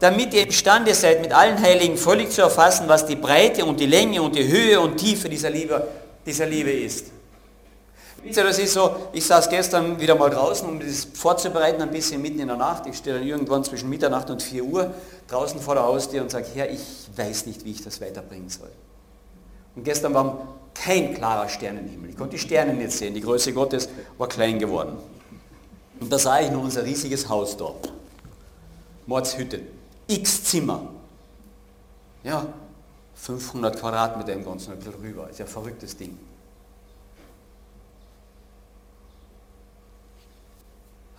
[0.00, 3.86] damit ihr imstande seid, mit allen Heiligen völlig zu erfassen, was die Breite und die
[3.86, 5.86] Länge und die Höhe und Tiefe dieser Liebe,
[6.26, 7.13] dieser Liebe ist.
[8.24, 11.90] Wisst ihr, das ist so, ich saß gestern wieder mal draußen, um das vorzubereiten, ein
[11.90, 12.86] bisschen mitten in der Nacht.
[12.86, 14.94] Ich stehe dann irgendwann zwischen Mitternacht und 4 Uhr
[15.28, 16.80] draußen vor der Haustür und sage, Herr, ich
[17.14, 18.70] weiß nicht, wie ich das weiterbringen soll.
[19.76, 22.10] Und gestern war kein klarer Sternenhimmel.
[22.10, 23.12] Ich konnte die Sterne nicht sehen.
[23.12, 24.96] Die Größe Gottes war klein geworden.
[26.00, 27.92] Und da sah ich nur unser riesiges Haus dort.
[29.06, 29.60] Mordshütte
[30.06, 30.88] x Zimmer.
[32.22, 32.46] Ja,
[33.16, 35.28] 500 Quadratmeter im Ganzen, ein bisschen rüber.
[35.28, 36.18] Ist ja ein verrücktes Ding.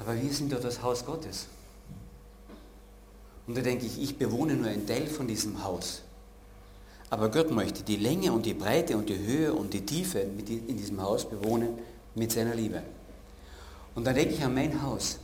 [0.06, 1.48] Aber wir sind doch das Haus Gottes.
[3.48, 6.02] Und da denke ich, ich bewohne nur ein Teil von diesem Haus.
[7.10, 10.78] Aber Gott möchte die Länge und die Breite und die Höhe und die Tiefe in
[10.78, 11.80] diesem Haus bewohnen
[12.14, 12.84] mit seiner Liebe.
[13.96, 15.20] Und da denke ich an mein Haus.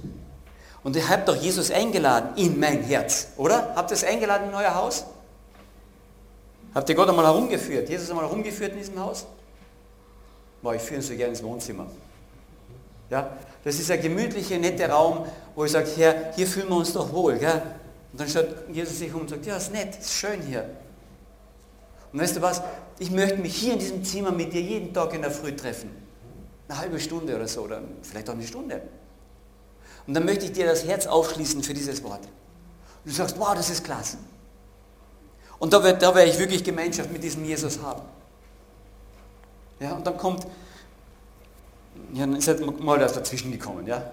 [0.84, 3.76] Und ihr habt doch Jesus eingeladen in mein Herz, oder?
[3.76, 5.06] Habt ihr es eingeladen in euer Haus?
[6.74, 7.88] Habt ihr Gott einmal herumgeführt?
[7.90, 9.26] Jesus einmal herumgeführt in diesem Haus?
[10.62, 11.88] Boah, ich führe ihn so gerne ins Wohnzimmer.
[13.12, 16.94] Ja, das ist ein gemütlicher, netter Raum, wo ich sage, Herr, hier fühlen wir uns
[16.94, 17.38] doch wohl.
[17.38, 17.62] Gell?
[18.12, 20.68] Und dann schaut Jesus sich um und sagt, ja, ist nett, ist schön hier.
[22.14, 22.62] Und weißt du was?
[23.00, 25.92] Ich möchte mich hier in diesem Zimmer mit dir jeden Tag in der Früh treffen.
[26.70, 28.82] Eine halbe Stunde oder so, oder vielleicht auch eine Stunde.
[30.08, 32.22] Und dann möchte ich dir das Herz aufschließen für dieses Wort.
[32.24, 34.18] Und du sagst, wow, das ist klasse.
[35.60, 38.04] Und da, wird, da werde ich wirklich Gemeinschaft mit diesem Jesus haben.
[39.82, 40.48] Ja, und dann kommt,
[42.14, 44.12] ja, dann ist halt mal das dazwischen gekommen, ja.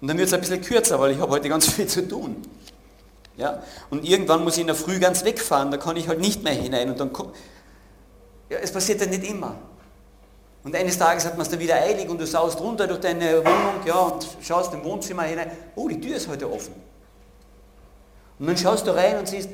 [0.00, 2.36] Und dann wird es ein bisschen kürzer, weil ich habe heute ganz viel zu tun.
[3.36, 6.42] Ja, und irgendwann muss ich in der Früh ganz wegfahren, da kann ich halt nicht
[6.42, 7.10] mehr hinein und dann
[8.50, 9.56] ja, es passiert ja nicht immer.
[10.62, 13.38] Und eines Tages hat man es dann wieder eilig und du saust runter durch deine
[13.38, 15.50] Wohnung ja, und schaust im Wohnzimmer hinein.
[15.74, 16.74] Oh, die Tür ist heute offen.
[18.38, 19.48] Und dann schaust du rein und siehst,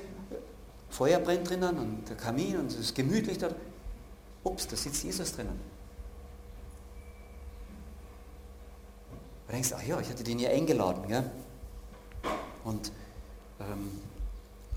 [0.91, 3.51] Feuer brennt drinnen und der Kamin und es ist gemütlich da.
[4.43, 5.61] Ups, da sitzt Jesus drinnen.
[9.47, 11.07] Du denkst, ach ja, ich hatte den hier eingeladen.
[11.07, 11.31] Gell?
[12.65, 12.91] Und
[13.61, 14.01] ähm,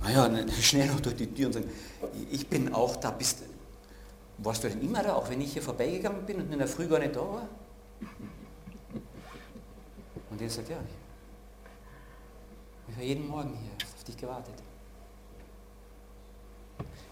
[0.02, 1.70] naja, schnell noch durch die Tür und sagen,
[2.32, 3.44] ich bin auch da, bist,
[4.38, 6.88] warst du denn immer da, auch wenn ich hier vorbeigegangen bin und in der Früh
[6.88, 7.50] gar nicht da war?
[10.30, 10.78] Und er sagt, ja,
[12.88, 14.54] ich war jeden Morgen hier, auf dich gewartet.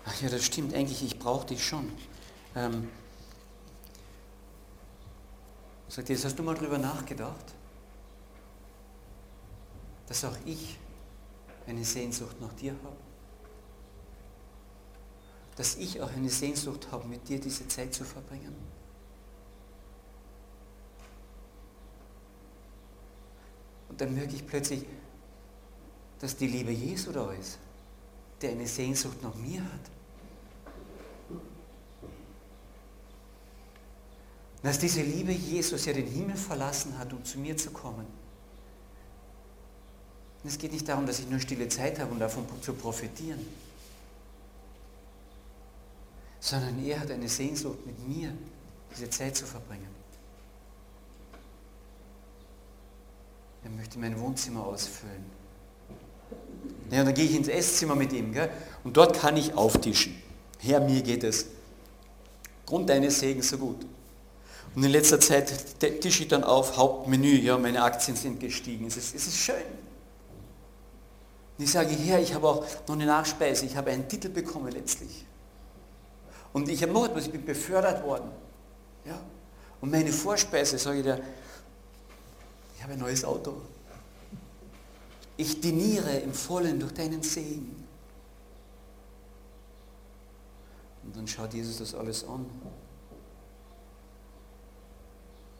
[0.06, 1.92] Ach ja, das stimmt, eigentlich, ich brauche dich schon.
[2.56, 2.88] Ähm,
[5.88, 7.54] sagt er, hast du mal darüber nachgedacht,
[10.08, 10.78] dass auch ich
[11.66, 12.96] eine Sehnsucht nach dir habe?
[15.56, 18.56] Dass ich auch eine Sehnsucht habe, mit dir diese Zeit zu verbringen?
[23.90, 24.86] Und dann merke ich plötzlich,
[26.20, 27.58] dass die Liebe Jesu da ist,
[28.42, 29.97] der eine Sehnsucht nach mir hat.
[34.68, 38.06] Dass diese Liebe Jesus ja den Himmel verlassen hat, um zu mir zu kommen.
[40.44, 43.40] Und es geht nicht darum, dass ich nur stille Zeit habe, um davon zu profitieren,
[46.42, 48.34] sondern er hat eine Sehnsucht mit mir,
[48.92, 49.88] diese Zeit zu verbringen.
[53.64, 55.24] Er möchte mein Wohnzimmer ausfüllen.
[56.92, 58.52] Ja, dann gehe ich ins Esszimmer mit ihm gell?
[58.84, 60.22] und dort kann ich auftischen.
[60.60, 61.46] Herr, mir geht es
[62.66, 63.86] Grund deines Segens so gut.
[64.78, 68.86] Und in letzter Zeit tische ich dann auf, Hauptmenü, ja, meine Aktien sind gestiegen.
[68.86, 69.56] Es ist, es ist schön.
[71.58, 74.72] Und ich sage, Herr, ich habe auch noch eine Nachspeise, ich habe einen Titel bekommen
[74.72, 75.26] letztlich.
[76.54, 78.30] Und ich habe noch etwas, ich bin befördert worden.
[79.04, 79.20] Ja?
[79.82, 81.20] Und meine Vorspeise, sage ich dir,
[82.76, 83.60] ich habe ein neues Auto.
[85.38, 87.84] Ich diniere im Vollen durch deinen Segen.
[91.04, 92.46] Und dann schaut Jesus das alles an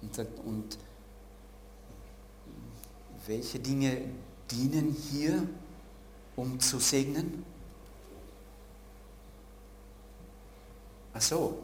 [0.08, 0.78] und sagt, und
[3.26, 4.02] welche Dinge
[4.50, 5.44] dienen hier,
[6.36, 7.44] um zu segnen?
[11.14, 11.60] Ach so,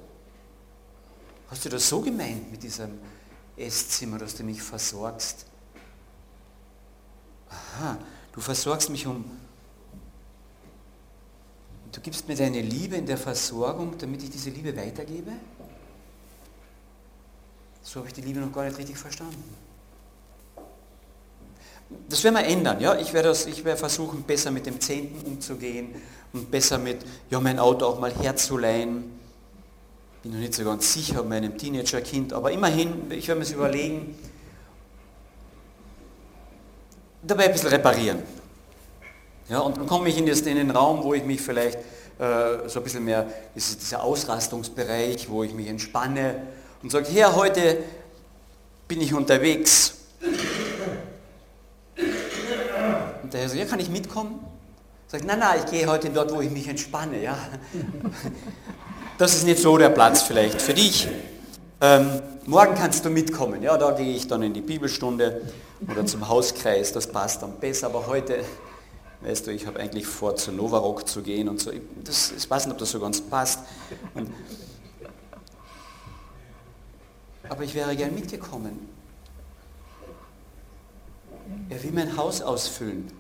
[1.50, 3.00] hast du das so gemeint mit diesem
[3.56, 5.46] Esszimmer, dass du mich versorgst?
[7.50, 7.98] Aha,
[8.32, 9.24] du versorgst mich um,
[11.92, 15.32] du gibst mir deine Liebe in der Versorgung, damit ich diese Liebe weitergebe?
[17.84, 19.44] So habe ich die Liebe noch gar nicht richtig verstanden.
[22.08, 22.80] Das werden wir ändern.
[22.80, 22.98] Ja?
[22.98, 23.30] Ich, werde
[23.66, 25.94] werde versuchen, besser mit dem Zehnten umzugehen
[26.32, 29.04] und besser mit, ja, mein Auto auch mal herzuleihen.
[30.24, 34.18] Bin noch nicht so ganz sicher meinem Teenagerkind, aber immerhin, ich werde mir das überlegen.
[37.22, 38.24] Dabei ein bisschen reparieren.
[39.50, 41.78] Ja, und dann komme ich in, den Raum, wo ich mich vielleicht
[42.18, 46.42] äh, so ein bisschen mehr, ist dieser Ausrastungsbereich, wo ich mich entspanne
[46.84, 47.78] und sage, Herr, heute
[48.90, 49.94] bin ich unterwegs.
[53.24, 54.46] Und der Herr sagt, ja, kann ich mitkommen?
[55.08, 57.24] Sagt, nein, nein, ich gehe heute dort, wo ich mich entspanne.
[57.24, 57.38] Ja.
[59.18, 61.08] Das ist nicht so der Platz vielleicht für dich.
[61.80, 63.62] Ähm, morgen kannst du mitkommen.
[63.62, 65.42] Ja, da gehe ich dann in die Bibelstunde
[65.90, 67.88] oder zum Hauskreis, das passt dann besser.
[67.88, 68.44] Aber heute,
[69.22, 71.72] weißt du, ich habe eigentlich vor, zu Novarock zu gehen und so.
[72.04, 73.60] Das, ich weiß nicht, ob das so ganz passt.
[74.16, 74.30] Und
[77.50, 78.88] aber ich wäre gern mitgekommen.
[81.70, 83.12] Er will mein Haus ausfüllen.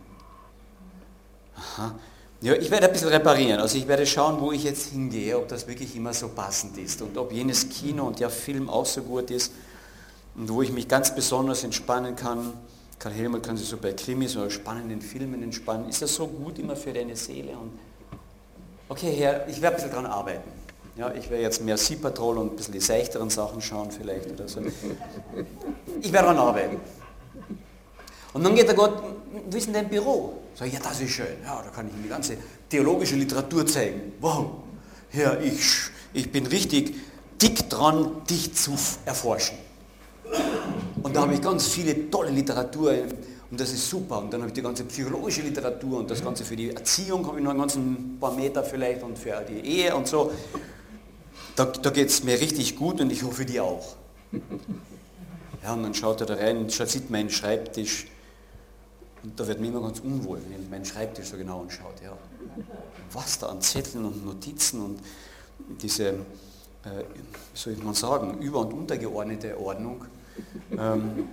[1.55, 1.95] Aha.
[2.41, 3.61] Ja, ich werde ein bisschen reparieren.
[3.61, 7.01] Also ich werde schauen, wo ich jetzt hingehe, ob das wirklich immer so passend ist
[7.01, 9.53] und ob jenes Kino und der Film auch so gut ist
[10.35, 12.53] und wo ich mich ganz besonders entspannen kann.
[12.99, 15.89] Karl Helmut kann sich so bei Krimis oder spannenden Filmen entspannen.
[15.89, 17.51] Ist das so gut immer für deine Seele?
[17.51, 17.71] Und
[18.89, 20.62] okay, Herr, ich werde ein bisschen daran arbeiten.
[20.95, 24.29] Ja, ich werde jetzt mehr Sea Patrol und ein bisschen die seichteren Sachen schauen vielleicht
[24.31, 24.61] oder so.
[26.01, 26.77] Ich werde daran arbeiten.
[28.33, 29.01] Und dann geht der Gott,
[29.49, 30.41] wie ist denn dein Büro?
[30.55, 31.25] Sag ich, ja, das ist schön.
[31.43, 32.37] Ja, da kann ich ihm die ganze
[32.69, 34.13] theologische Literatur zeigen.
[34.21, 34.51] Wow,
[35.11, 35.59] ja, ich,
[36.13, 36.95] ich bin richtig
[37.41, 38.71] dick dran, dich zu
[39.05, 39.57] erforschen.
[41.01, 42.93] Und da habe ich ganz viele tolle Literatur
[43.51, 44.19] und das ist super.
[44.19, 47.39] Und dann habe ich die ganze psychologische Literatur und das Ganze für die Erziehung habe
[47.39, 50.31] ich noch einen ganzen paar Meter vielleicht und für die Ehe und so.
[51.55, 53.95] Da, da geht es mir richtig gut und ich hoffe dir auch.
[55.61, 58.07] Ja, und dann schaut er da rein und sieht meinen Schreibtisch.
[59.23, 62.01] Und da wird mir immer ganz unwohl, wenn er meinen Schreibtisch so genau anschaut.
[62.03, 62.17] Ja.
[63.11, 64.99] Was da an Zetteln und Notizen und
[65.81, 66.15] diese, äh,
[67.53, 70.05] soll ich mal sagen, über- und untergeordnete Ordnung.
[70.71, 71.29] Ähm,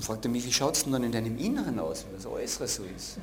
[0.00, 2.68] fragt er mich, wie schaut es denn dann in deinem Inneren aus, wenn das Äußere
[2.68, 3.18] so ist?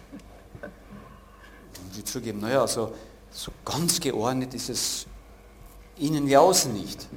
[0.62, 2.92] Und ich zugeben, naja, so
[3.32, 5.06] so ganz geordnet ist es
[5.98, 7.08] innen wie außen nicht.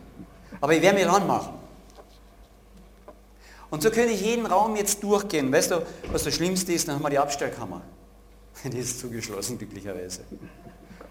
[0.61, 1.55] Aber ich werde mich ranmachen.
[3.71, 5.51] Und so könnte ich jeden Raum jetzt durchgehen.
[5.51, 6.87] Weißt du, was das Schlimmste ist?
[6.87, 7.81] Dann haben wir die Abstellkammer.
[8.65, 10.25] Die ist zugeschlossen, glücklicherweise.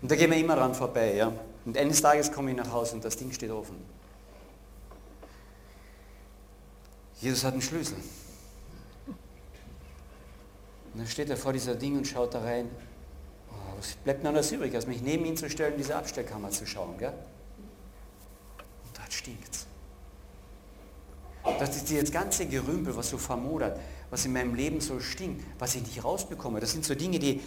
[0.02, 1.16] Und da gehen wir immer dran vorbei.
[1.16, 1.34] Ja?
[1.66, 3.78] Und eines Tages komme ich nach Hause und das Ding steht offen.
[7.20, 7.98] Jesus hat einen Schlüssel.
[10.94, 12.70] Und dann steht er vor dieser Ding und schaut da rein.
[13.82, 17.00] Was bleibt mir anders übrig, als mich neben ihn zu stellen, diese Abstellkammer zu schauen.
[17.00, 17.10] Gell?
[17.10, 19.66] Und dort stinkt es.
[21.58, 23.80] Das ist dieses ganze Gerümpel, was so vermodert,
[24.12, 26.60] was in meinem Leben so stinkt, was ich nicht rausbekomme.
[26.60, 27.42] Das sind so Dinge, die,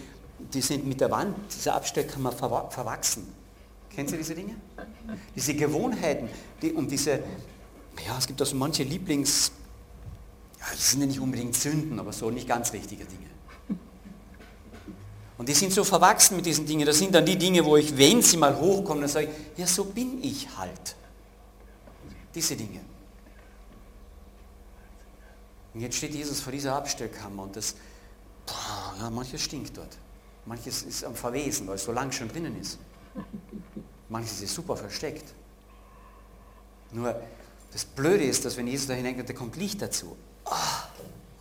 [0.52, 3.32] die sind mit der Wand dieser Abstellkammer verwachsen.
[3.94, 4.56] Kennen Sie diese Dinge?
[5.36, 6.28] Diese Gewohnheiten
[6.60, 7.20] die, und diese,
[8.04, 9.52] ja, es gibt auch so manche Lieblings,
[10.58, 13.33] ja, das sind ja nicht unbedingt Sünden, aber so nicht ganz richtige Dinge.
[15.44, 16.86] Und die sind so verwachsen mit diesen Dingen.
[16.86, 19.66] Das sind dann die Dinge, wo ich, wenn sie mal hochkommen, dann sage ich, ja,
[19.66, 20.96] so bin ich halt.
[22.34, 22.80] Diese Dinge.
[25.74, 27.74] Und jetzt steht Jesus vor dieser Abstellkammer und das,
[28.46, 29.98] boah, ja, manches stinkt dort.
[30.46, 32.78] Manches ist am Verwesen, weil es so lang schon drinnen ist.
[34.08, 35.34] Manches ist super versteckt.
[36.90, 37.20] Nur
[37.70, 40.16] das Blöde ist, dass wenn Jesus da hineinkommt, da kommt Licht dazu.
[40.46, 40.52] Oh,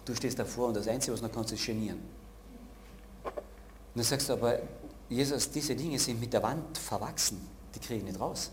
[0.04, 2.23] du stehst davor und das Einzige, was noch kannst, ist genieren.
[3.94, 4.60] Und dann sagst du aber,
[5.10, 8.50] Jesus, diese Dinge sind mit der Wand verwachsen, die kriege ich nicht raus.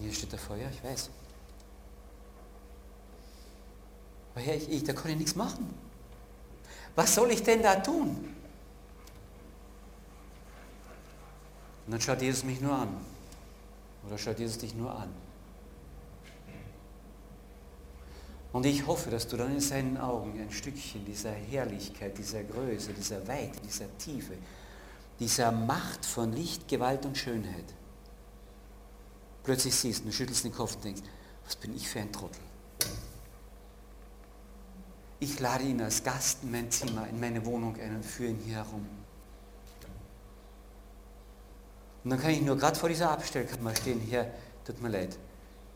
[0.00, 1.10] Hier steht davor, ja, ich weiß.
[4.34, 5.72] Aber Herr, ich, ich, da kann ich nichts machen.
[6.96, 8.34] Was soll ich denn da tun?
[11.86, 12.96] Und dann schaut Jesus mich nur an.
[14.06, 15.10] Oder schaut Jesus dich nur an.
[18.52, 22.92] Und ich hoffe, dass du dann in seinen Augen ein Stückchen dieser Herrlichkeit, dieser Größe,
[22.92, 24.34] dieser Weite, dieser Tiefe,
[25.18, 27.64] dieser Macht von Licht, Gewalt und Schönheit
[29.42, 31.02] plötzlich siehst und du schüttelst den Kopf und denkst,
[31.44, 32.40] was bin ich für ein Trottel?
[35.20, 38.40] Ich lade ihn als Gast in mein Zimmer, in meine Wohnung ein und führe ihn
[38.44, 38.86] hier herum.
[42.04, 44.32] Und dann kann ich nur gerade vor dieser Abstellkammer stehen, hier,
[44.64, 45.16] tut mir leid,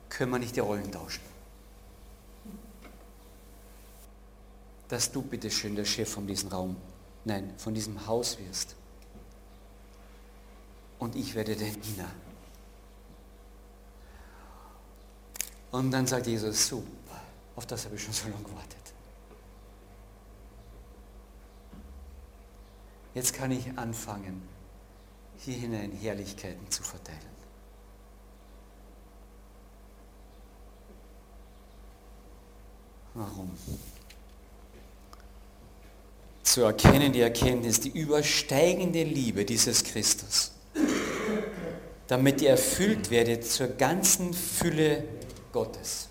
[0.08, 1.35] können wir nicht die Rollen tauschen?
[4.88, 6.76] Dass du bitte schön der Chef von diesem Raum,
[7.24, 8.76] nein, von diesem Haus wirst.
[10.98, 12.10] Und ich werde dein Diener.
[15.72, 17.20] Und dann sagt Jesus, super,
[17.56, 18.76] auf das habe ich schon so lange gewartet.
[23.14, 24.42] Jetzt kann ich anfangen,
[25.38, 27.36] hier hinein Herrlichkeiten zu verteilen.
[33.14, 33.50] Warum?
[36.46, 40.52] Zu erkennen, die Erkenntnis, die übersteigende Liebe dieses Christus,
[42.06, 45.04] damit ihr erfüllt werdet zur ganzen Fülle
[45.52, 46.08] Gottes.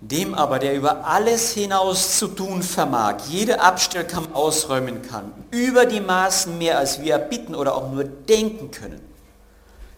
[0.00, 6.00] Dem aber, der über alles hinaus zu tun vermag, jede Abstellkammer ausräumen kann, über die
[6.00, 9.00] Maßen mehr, als wir bitten oder auch nur denken können,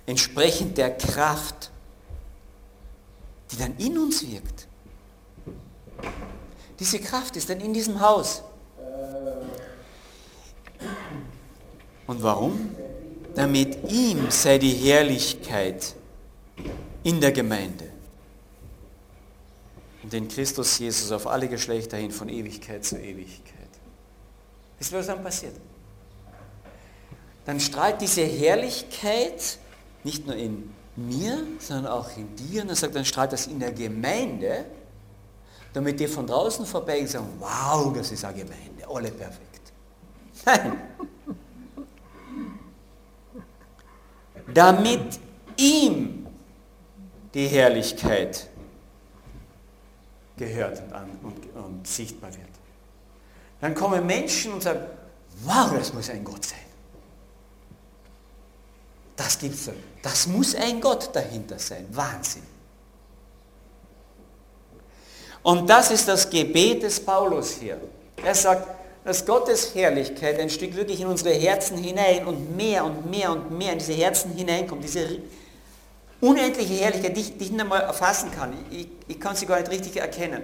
[0.06, 1.70] entsprechend der Kraft,
[3.50, 4.68] die dann in uns wirkt.
[6.80, 8.42] Diese Kraft ist dann in diesem Haus.
[12.06, 12.74] Und warum?
[13.34, 15.94] Damit ihm sei die Herrlichkeit
[17.04, 17.90] in der Gemeinde.
[20.02, 23.68] Und in Christus Jesus auf alle Geschlechter hin von Ewigkeit zu Ewigkeit.
[24.78, 25.54] Wisst ihr, was dann passiert?
[27.44, 29.58] Dann strahlt diese Herrlichkeit
[30.02, 32.62] nicht nur in mir, sondern auch in dir.
[32.62, 34.64] Und er sagt, dann strahlt das in der Gemeinde
[35.72, 39.72] damit die von draußen und sagen, wow, das ist eine Gemeinde, alle perfekt.
[40.44, 40.80] Nein.
[44.54, 45.20] damit
[45.56, 46.26] ihm
[47.34, 48.48] die Herrlichkeit
[50.36, 52.48] gehört und, an, und, und sichtbar wird.
[53.60, 54.80] Dann kommen Menschen und sagen,
[55.44, 56.58] wow, das muss ein Gott sein.
[59.16, 59.72] Das gibt's so.
[60.02, 61.86] Das muss ein Gott dahinter sein.
[61.90, 62.42] Wahnsinn.
[65.42, 67.80] Und das ist das Gebet des Paulus hier.
[68.22, 68.68] Er sagt,
[69.04, 73.50] dass Gottes Herrlichkeit ein Stück wirklich in unsere Herzen hinein und mehr und mehr und
[73.50, 74.84] mehr in diese Herzen hineinkommt.
[74.84, 75.18] Diese
[76.20, 78.52] unendliche Herrlichkeit, die ich, nicht einmal erfassen kann.
[78.70, 80.42] Ich, ich kann sie gar nicht richtig erkennen.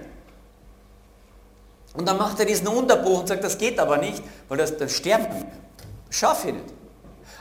[1.93, 4.93] Und dann macht er diesen Unterbruch und sagt, das geht aber nicht, weil das, das
[4.93, 5.45] sterben.
[6.09, 6.65] Schaffe ich nicht.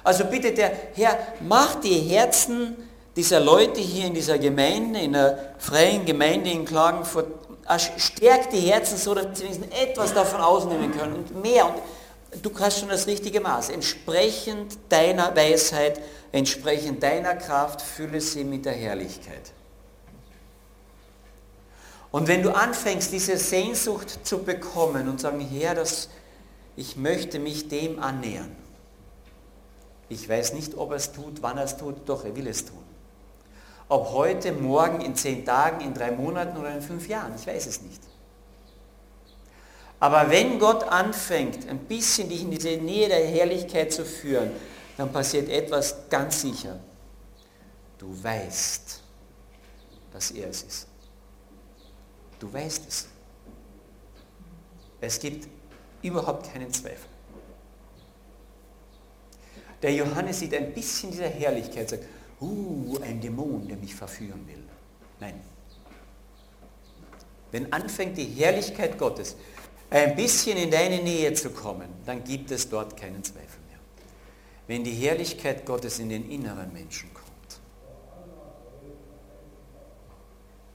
[0.04, 2.76] Also bitte der Herr, mach die Herzen
[3.16, 7.26] dieser Leute hier in dieser Gemeinde, in der freien Gemeinde in Klagenfurt
[7.99, 11.67] stärkt die Herzen so, dass sie etwas davon ausnehmen können und mehr.
[11.67, 11.83] Und
[12.43, 13.71] du hast schon das richtige Maß.
[13.71, 16.01] Entsprechend deiner Weisheit,
[16.33, 19.53] entsprechend deiner Kraft, fülle sie mit der Herrlichkeit.
[22.11, 26.09] Und wenn du anfängst, diese Sehnsucht zu bekommen und sagen, Herr, das,
[26.77, 28.57] ich möchte mich dem annähern.
[30.09, 32.64] Ich weiß nicht, ob er es tut, wann er es tut, doch er will es
[32.64, 32.86] tun.
[33.89, 37.66] Ob heute, morgen, in zehn Tagen, in drei Monaten oder in fünf Jahren, ich weiß
[37.66, 38.03] es nicht.
[40.01, 44.51] Aber wenn Gott anfängt, ein bisschen dich in diese Nähe der Herrlichkeit zu führen,
[44.97, 46.78] dann passiert etwas ganz sicher.
[47.99, 49.01] Du weißt,
[50.12, 50.89] dass er es ist.
[52.39, 53.09] Du weißt es.
[55.01, 55.49] Es gibt
[56.03, 57.09] überhaupt keinen Zweifel.
[59.82, 62.05] Der Johannes sieht ein bisschen dieser Herrlichkeit, sagt,
[62.47, 64.62] uh, ein Dämon, der mich verführen will.
[65.20, 65.40] Nein.
[67.53, 69.36] Wenn anfängt die Herrlichkeit Gottes
[69.90, 73.78] ein bisschen in deine Nähe zu kommen, dann gibt es dort keinen Zweifel mehr.
[74.66, 77.26] Wenn die Herrlichkeit Gottes in den inneren Menschen kommt,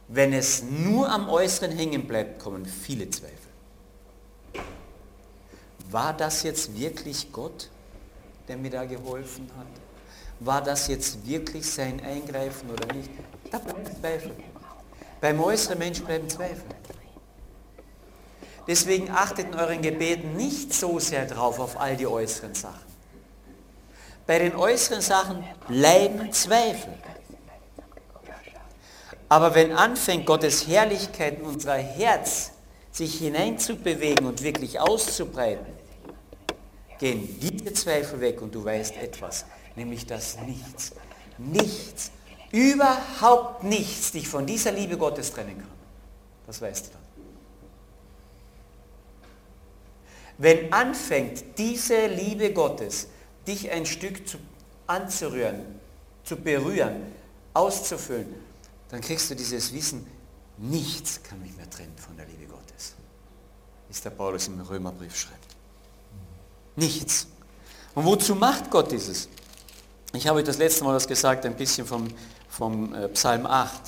[0.08, 3.38] wenn es nur am Äußeren hängen bleibt, kommen viele Zweifel.
[5.90, 7.70] War das jetzt wirklich Gott,
[8.48, 9.91] der mir da geholfen hat?
[10.44, 13.12] War das jetzt wirklich sein Eingreifen oder nicht?
[13.52, 14.32] Da bleiben Zweifel.
[15.20, 16.66] Beim äußeren Mensch bleiben Zweifel.
[18.68, 22.92] Deswegen achtet in euren Gebeten nicht so sehr drauf auf all die äußeren Sachen.
[24.26, 26.94] Bei den äußeren Sachen bleiben Zweifel.
[29.30, 32.52] Aber wenn anfängt, Gottes Herrlichkeit in unser Herz
[32.92, 35.68] sich hineinzubewegen und wirklich auszubreiten,
[36.98, 40.92] gehen diese Zweifel weg und du weißt etwas, nämlich dass nichts,
[41.38, 42.12] nichts,
[42.52, 45.70] überhaupt nichts dich von dieser Liebe Gottes trennen kann.
[46.48, 47.02] Das weißt du dann.
[50.38, 53.08] Wenn anfängt, diese Liebe Gottes
[53.48, 54.38] dich ein Stück zu,
[54.88, 55.80] anzurühren,
[56.24, 57.14] zu berühren,
[57.54, 58.34] auszufüllen,
[58.90, 60.06] dann kriegst du dieses Wissen,
[60.58, 62.96] nichts kann mich mehr trennen von der Liebe Gottes.
[63.90, 65.56] Es der Paulus im Römerbrief schreibt.
[66.76, 67.28] Nichts.
[67.94, 69.28] Und wozu macht Gott dieses?
[70.14, 72.08] Ich habe euch das letzte Mal das gesagt, ein bisschen vom,
[72.50, 73.82] vom äh, Psalm 8.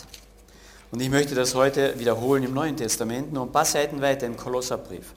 [0.91, 4.37] Und ich möchte das heute wiederholen im Neuen Testament, nur ein paar Seiten weiter im
[4.37, 5.13] Kolosserbrief.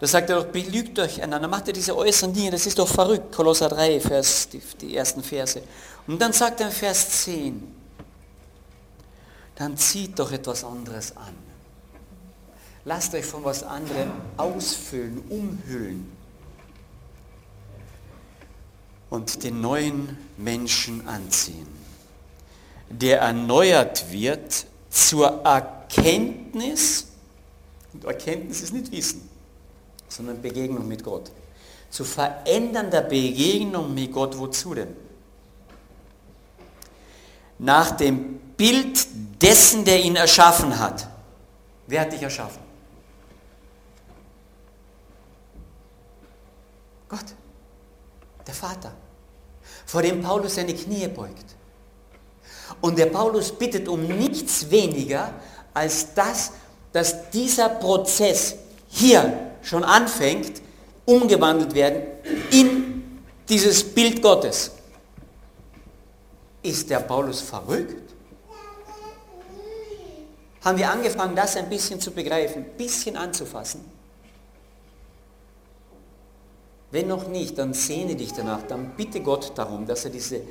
[0.00, 2.88] Da sagt er doch, belügt euch einander, macht ihr diese äußeren Dinge, das ist doch
[2.88, 3.34] verrückt.
[3.34, 5.62] Kolosser 3, Vers, die, die ersten Verse.
[6.06, 7.74] Und dann sagt er in Vers 10,
[9.54, 11.34] dann zieht doch etwas anderes an.
[12.84, 16.21] Lasst euch von was anderem ausfüllen, umhüllen
[19.12, 21.66] und den neuen Menschen anziehen,
[22.88, 27.08] der erneuert wird zur Erkenntnis,
[27.92, 29.28] und Erkenntnis ist nicht Wissen,
[30.08, 31.30] sondern Begegnung mit Gott.
[31.90, 34.96] Zu verändernder Begegnung mit Gott, wozu denn?
[37.58, 39.06] Nach dem Bild
[39.42, 41.06] dessen, der ihn erschaffen hat.
[41.86, 42.62] Wer hat dich erschaffen?
[47.10, 47.26] Gott,
[48.46, 48.92] der Vater,
[49.92, 51.44] vor dem Paulus seine Knie beugt.
[52.80, 55.34] Und der Paulus bittet um nichts weniger
[55.74, 56.52] als das,
[56.94, 58.54] dass dieser Prozess
[58.88, 60.62] hier schon anfängt,
[61.04, 62.04] umgewandelt werden
[62.50, 64.70] in dieses Bild Gottes.
[66.62, 68.14] Ist der Paulus verrückt?
[70.64, 73.84] haben wir angefangen, das ein bisschen zu begreifen, ein bisschen anzufassen.
[76.92, 80.42] Wenn noch nicht, dann sehne dich danach, dann bitte Gott darum, dass er diese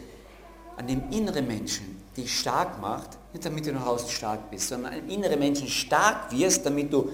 [0.75, 4.93] an dem inneren Menschen dich stark macht, nicht damit du nach außen stark bist, sondern
[4.93, 7.11] an dem inneren Menschen stark wirst, damit du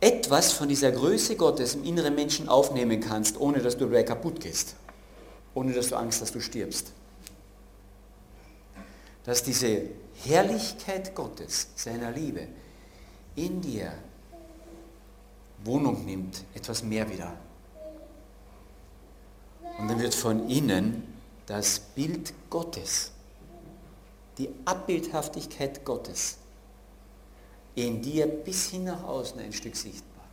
[0.00, 4.40] etwas von dieser Größe Gottes im inneren Menschen aufnehmen kannst, ohne dass du dabei kaputt
[4.40, 4.74] gehst,
[5.54, 6.92] ohne dass du Angst hast, dass du stirbst.
[9.24, 9.82] Dass diese
[10.24, 12.48] Herrlichkeit Gottes, seiner Liebe,
[13.36, 13.92] in dir
[15.62, 17.32] Wohnung nimmt, etwas mehr wieder.
[19.78, 21.02] Und dann wird von innen
[21.46, 23.12] das Bild Gottes,
[24.38, 26.36] die Abbildhaftigkeit Gottes
[27.74, 30.24] in dir bis hin nach außen ein Stück sichtbar.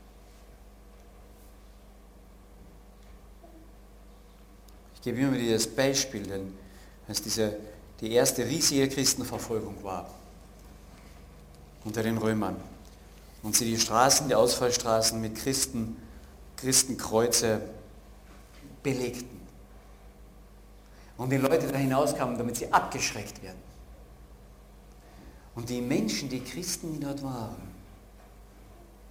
[4.95, 6.53] Ich gebe immer wieder das Beispiel, denn
[7.07, 7.57] als diese
[8.01, 10.07] die erste riesige Christenverfolgung war
[11.83, 12.57] unter den Römern.
[13.43, 15.95] Und sie die Straßen, die Ausfallstraßen mit Christen,
[16.57, 17.61] Christenkreuze
[18.87, 19.41] belegten.
[21.17, 23.61] Und die Leute da hinauskamen, damit sie abgeschreckt werden.
[25.55, 27.57] Und die Menschen, die Christen, die dort waren,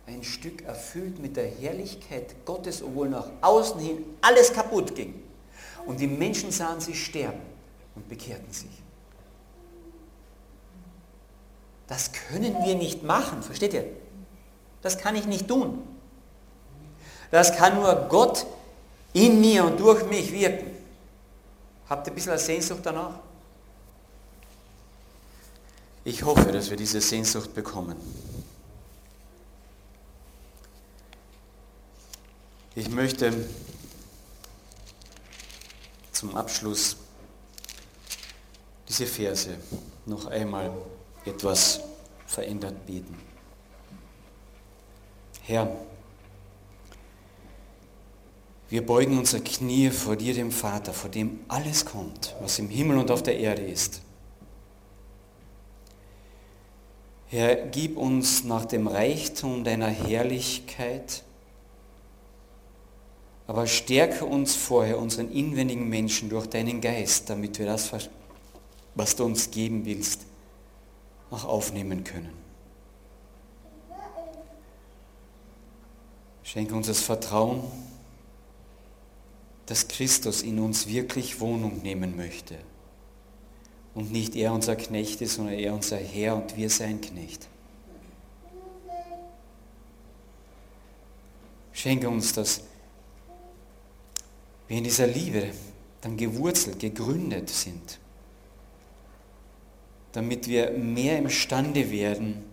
[0.07, 5.20] ein Stück erfüllt mit der Herrlichkeit Gottes, obwohl nach außen hin alles kaputt ging.
[5.85, 7.41] Und die Menschen sahen sie sterben
[7.97, 8.70] und bekehrten sich.
[11.89, 13.85] Das können wir nicht machen, versteht ihr?
[14.81, 15.83] Das kann ich nicht tun.
[17.31, 18.47] Das kann nur Gott
[19.17, 20.77] in mir und durch mich wirken.
[21.89, 23.14] Habt ihr ein bisschen eine Sehnsucht danach?
[26.05, 27.97] Ich hoffe, dass wir diese Sehnsucht bekommen.
[32.75, 33.33] Ich möchte
[36.12, 36.97] zum Abschluss
[38.87, 39.57] diese Verse
[40.05, 40.71] noch einmal
[41.25, 41.81] etwas
[42.27, 43.17] verändert beten.
[45.43, 45.75] Herr,
[48.69, 52.99] wir beugen unser Knie vor dir, dem Vater, vor dem alles kommt, was im Himmel
[52.99, 54.01] und auf der Erde ist.
[57.29, 61.23] Herr, gib uns nach dem Reichtum deiner Herrlichkeit,
[63.47, 67.93] aber stärke uns vorher, unseren inwendigen Menschen, durch deinen Geist, damit wir das,
[68.95, 70.23] was du uns geben willst,
[71.31, 72.33] auch aufnehmen können.
[76.43, 77.64] Schenke uns das Vertrauen,
[79.67, 82.57] dass Christus in uns wirklich Wohnung nehmen möchte.
[83.95, 87.49] Und nicht er unser Knecht ist, sondern er unser Herr und wir sein Knecht.
[91.73, 92.62] Schenke uns, dass
[94.69, 95.51] wir in dieser Liebe
[96.01, 97.99] dann gewurzelt, gegründet sind,
[100.12, 102.45] damit wir mehr imstande werden,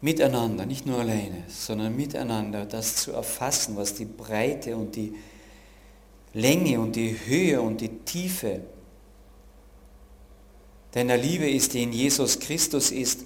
[0.00, 5.14] miteinander, nicht nur alleine, sondern miteinander das zu erfassen, was die Breite und die
[6.34, 8.60] Länge und die Höhe und die Tiefe
[10.92, 13.24] deiner Liebe ist, die in Jesus Christus ist,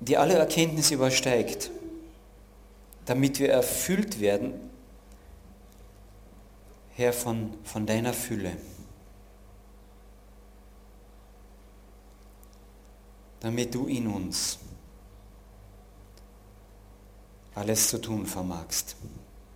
[0.00, 1.70] die alle Erkenntnis übersteigt,
[3.04, 4.54] damit wir erfüllt werden,
[6.94, 8.56] Herr, von, von deiner Fülle.
[13.40, 14.58] Damit du in uns
[17.58, 18.96] alles zu tun vermagst,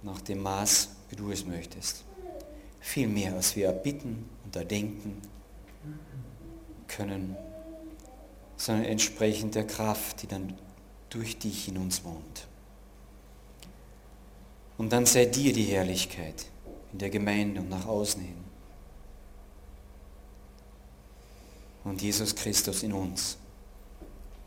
[0.03, 2.05] nach dem Maß, wie du es möchtest.
[2.81, 5.23] Viel mehr, als wir erbitten und erdenken
[6.89, 7.37] können,
[8.57, 10.55] sondern entsprechend der Kraft, die dann
[11.11, 12.49] durch dich in uns wohnt.
[14.79, 16.47] Und dann sei dir die Herrlichkeit
[16.93, 18.45] in der Gemeinde und nach außen hin.
[21.85, 23.37] Und Jesus Christus in uns.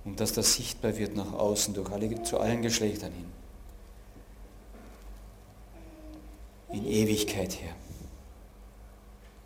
[0.04, 3.45] Und dass das sichtbar wird nach außen durch alle, zu allen Geschlechtern hin.
[6.76, 7.74] In Ewigkeit her.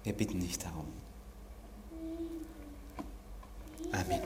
[0.03, 0.87] Wir bitten dich darum.
[3.91, 4.21] Amen.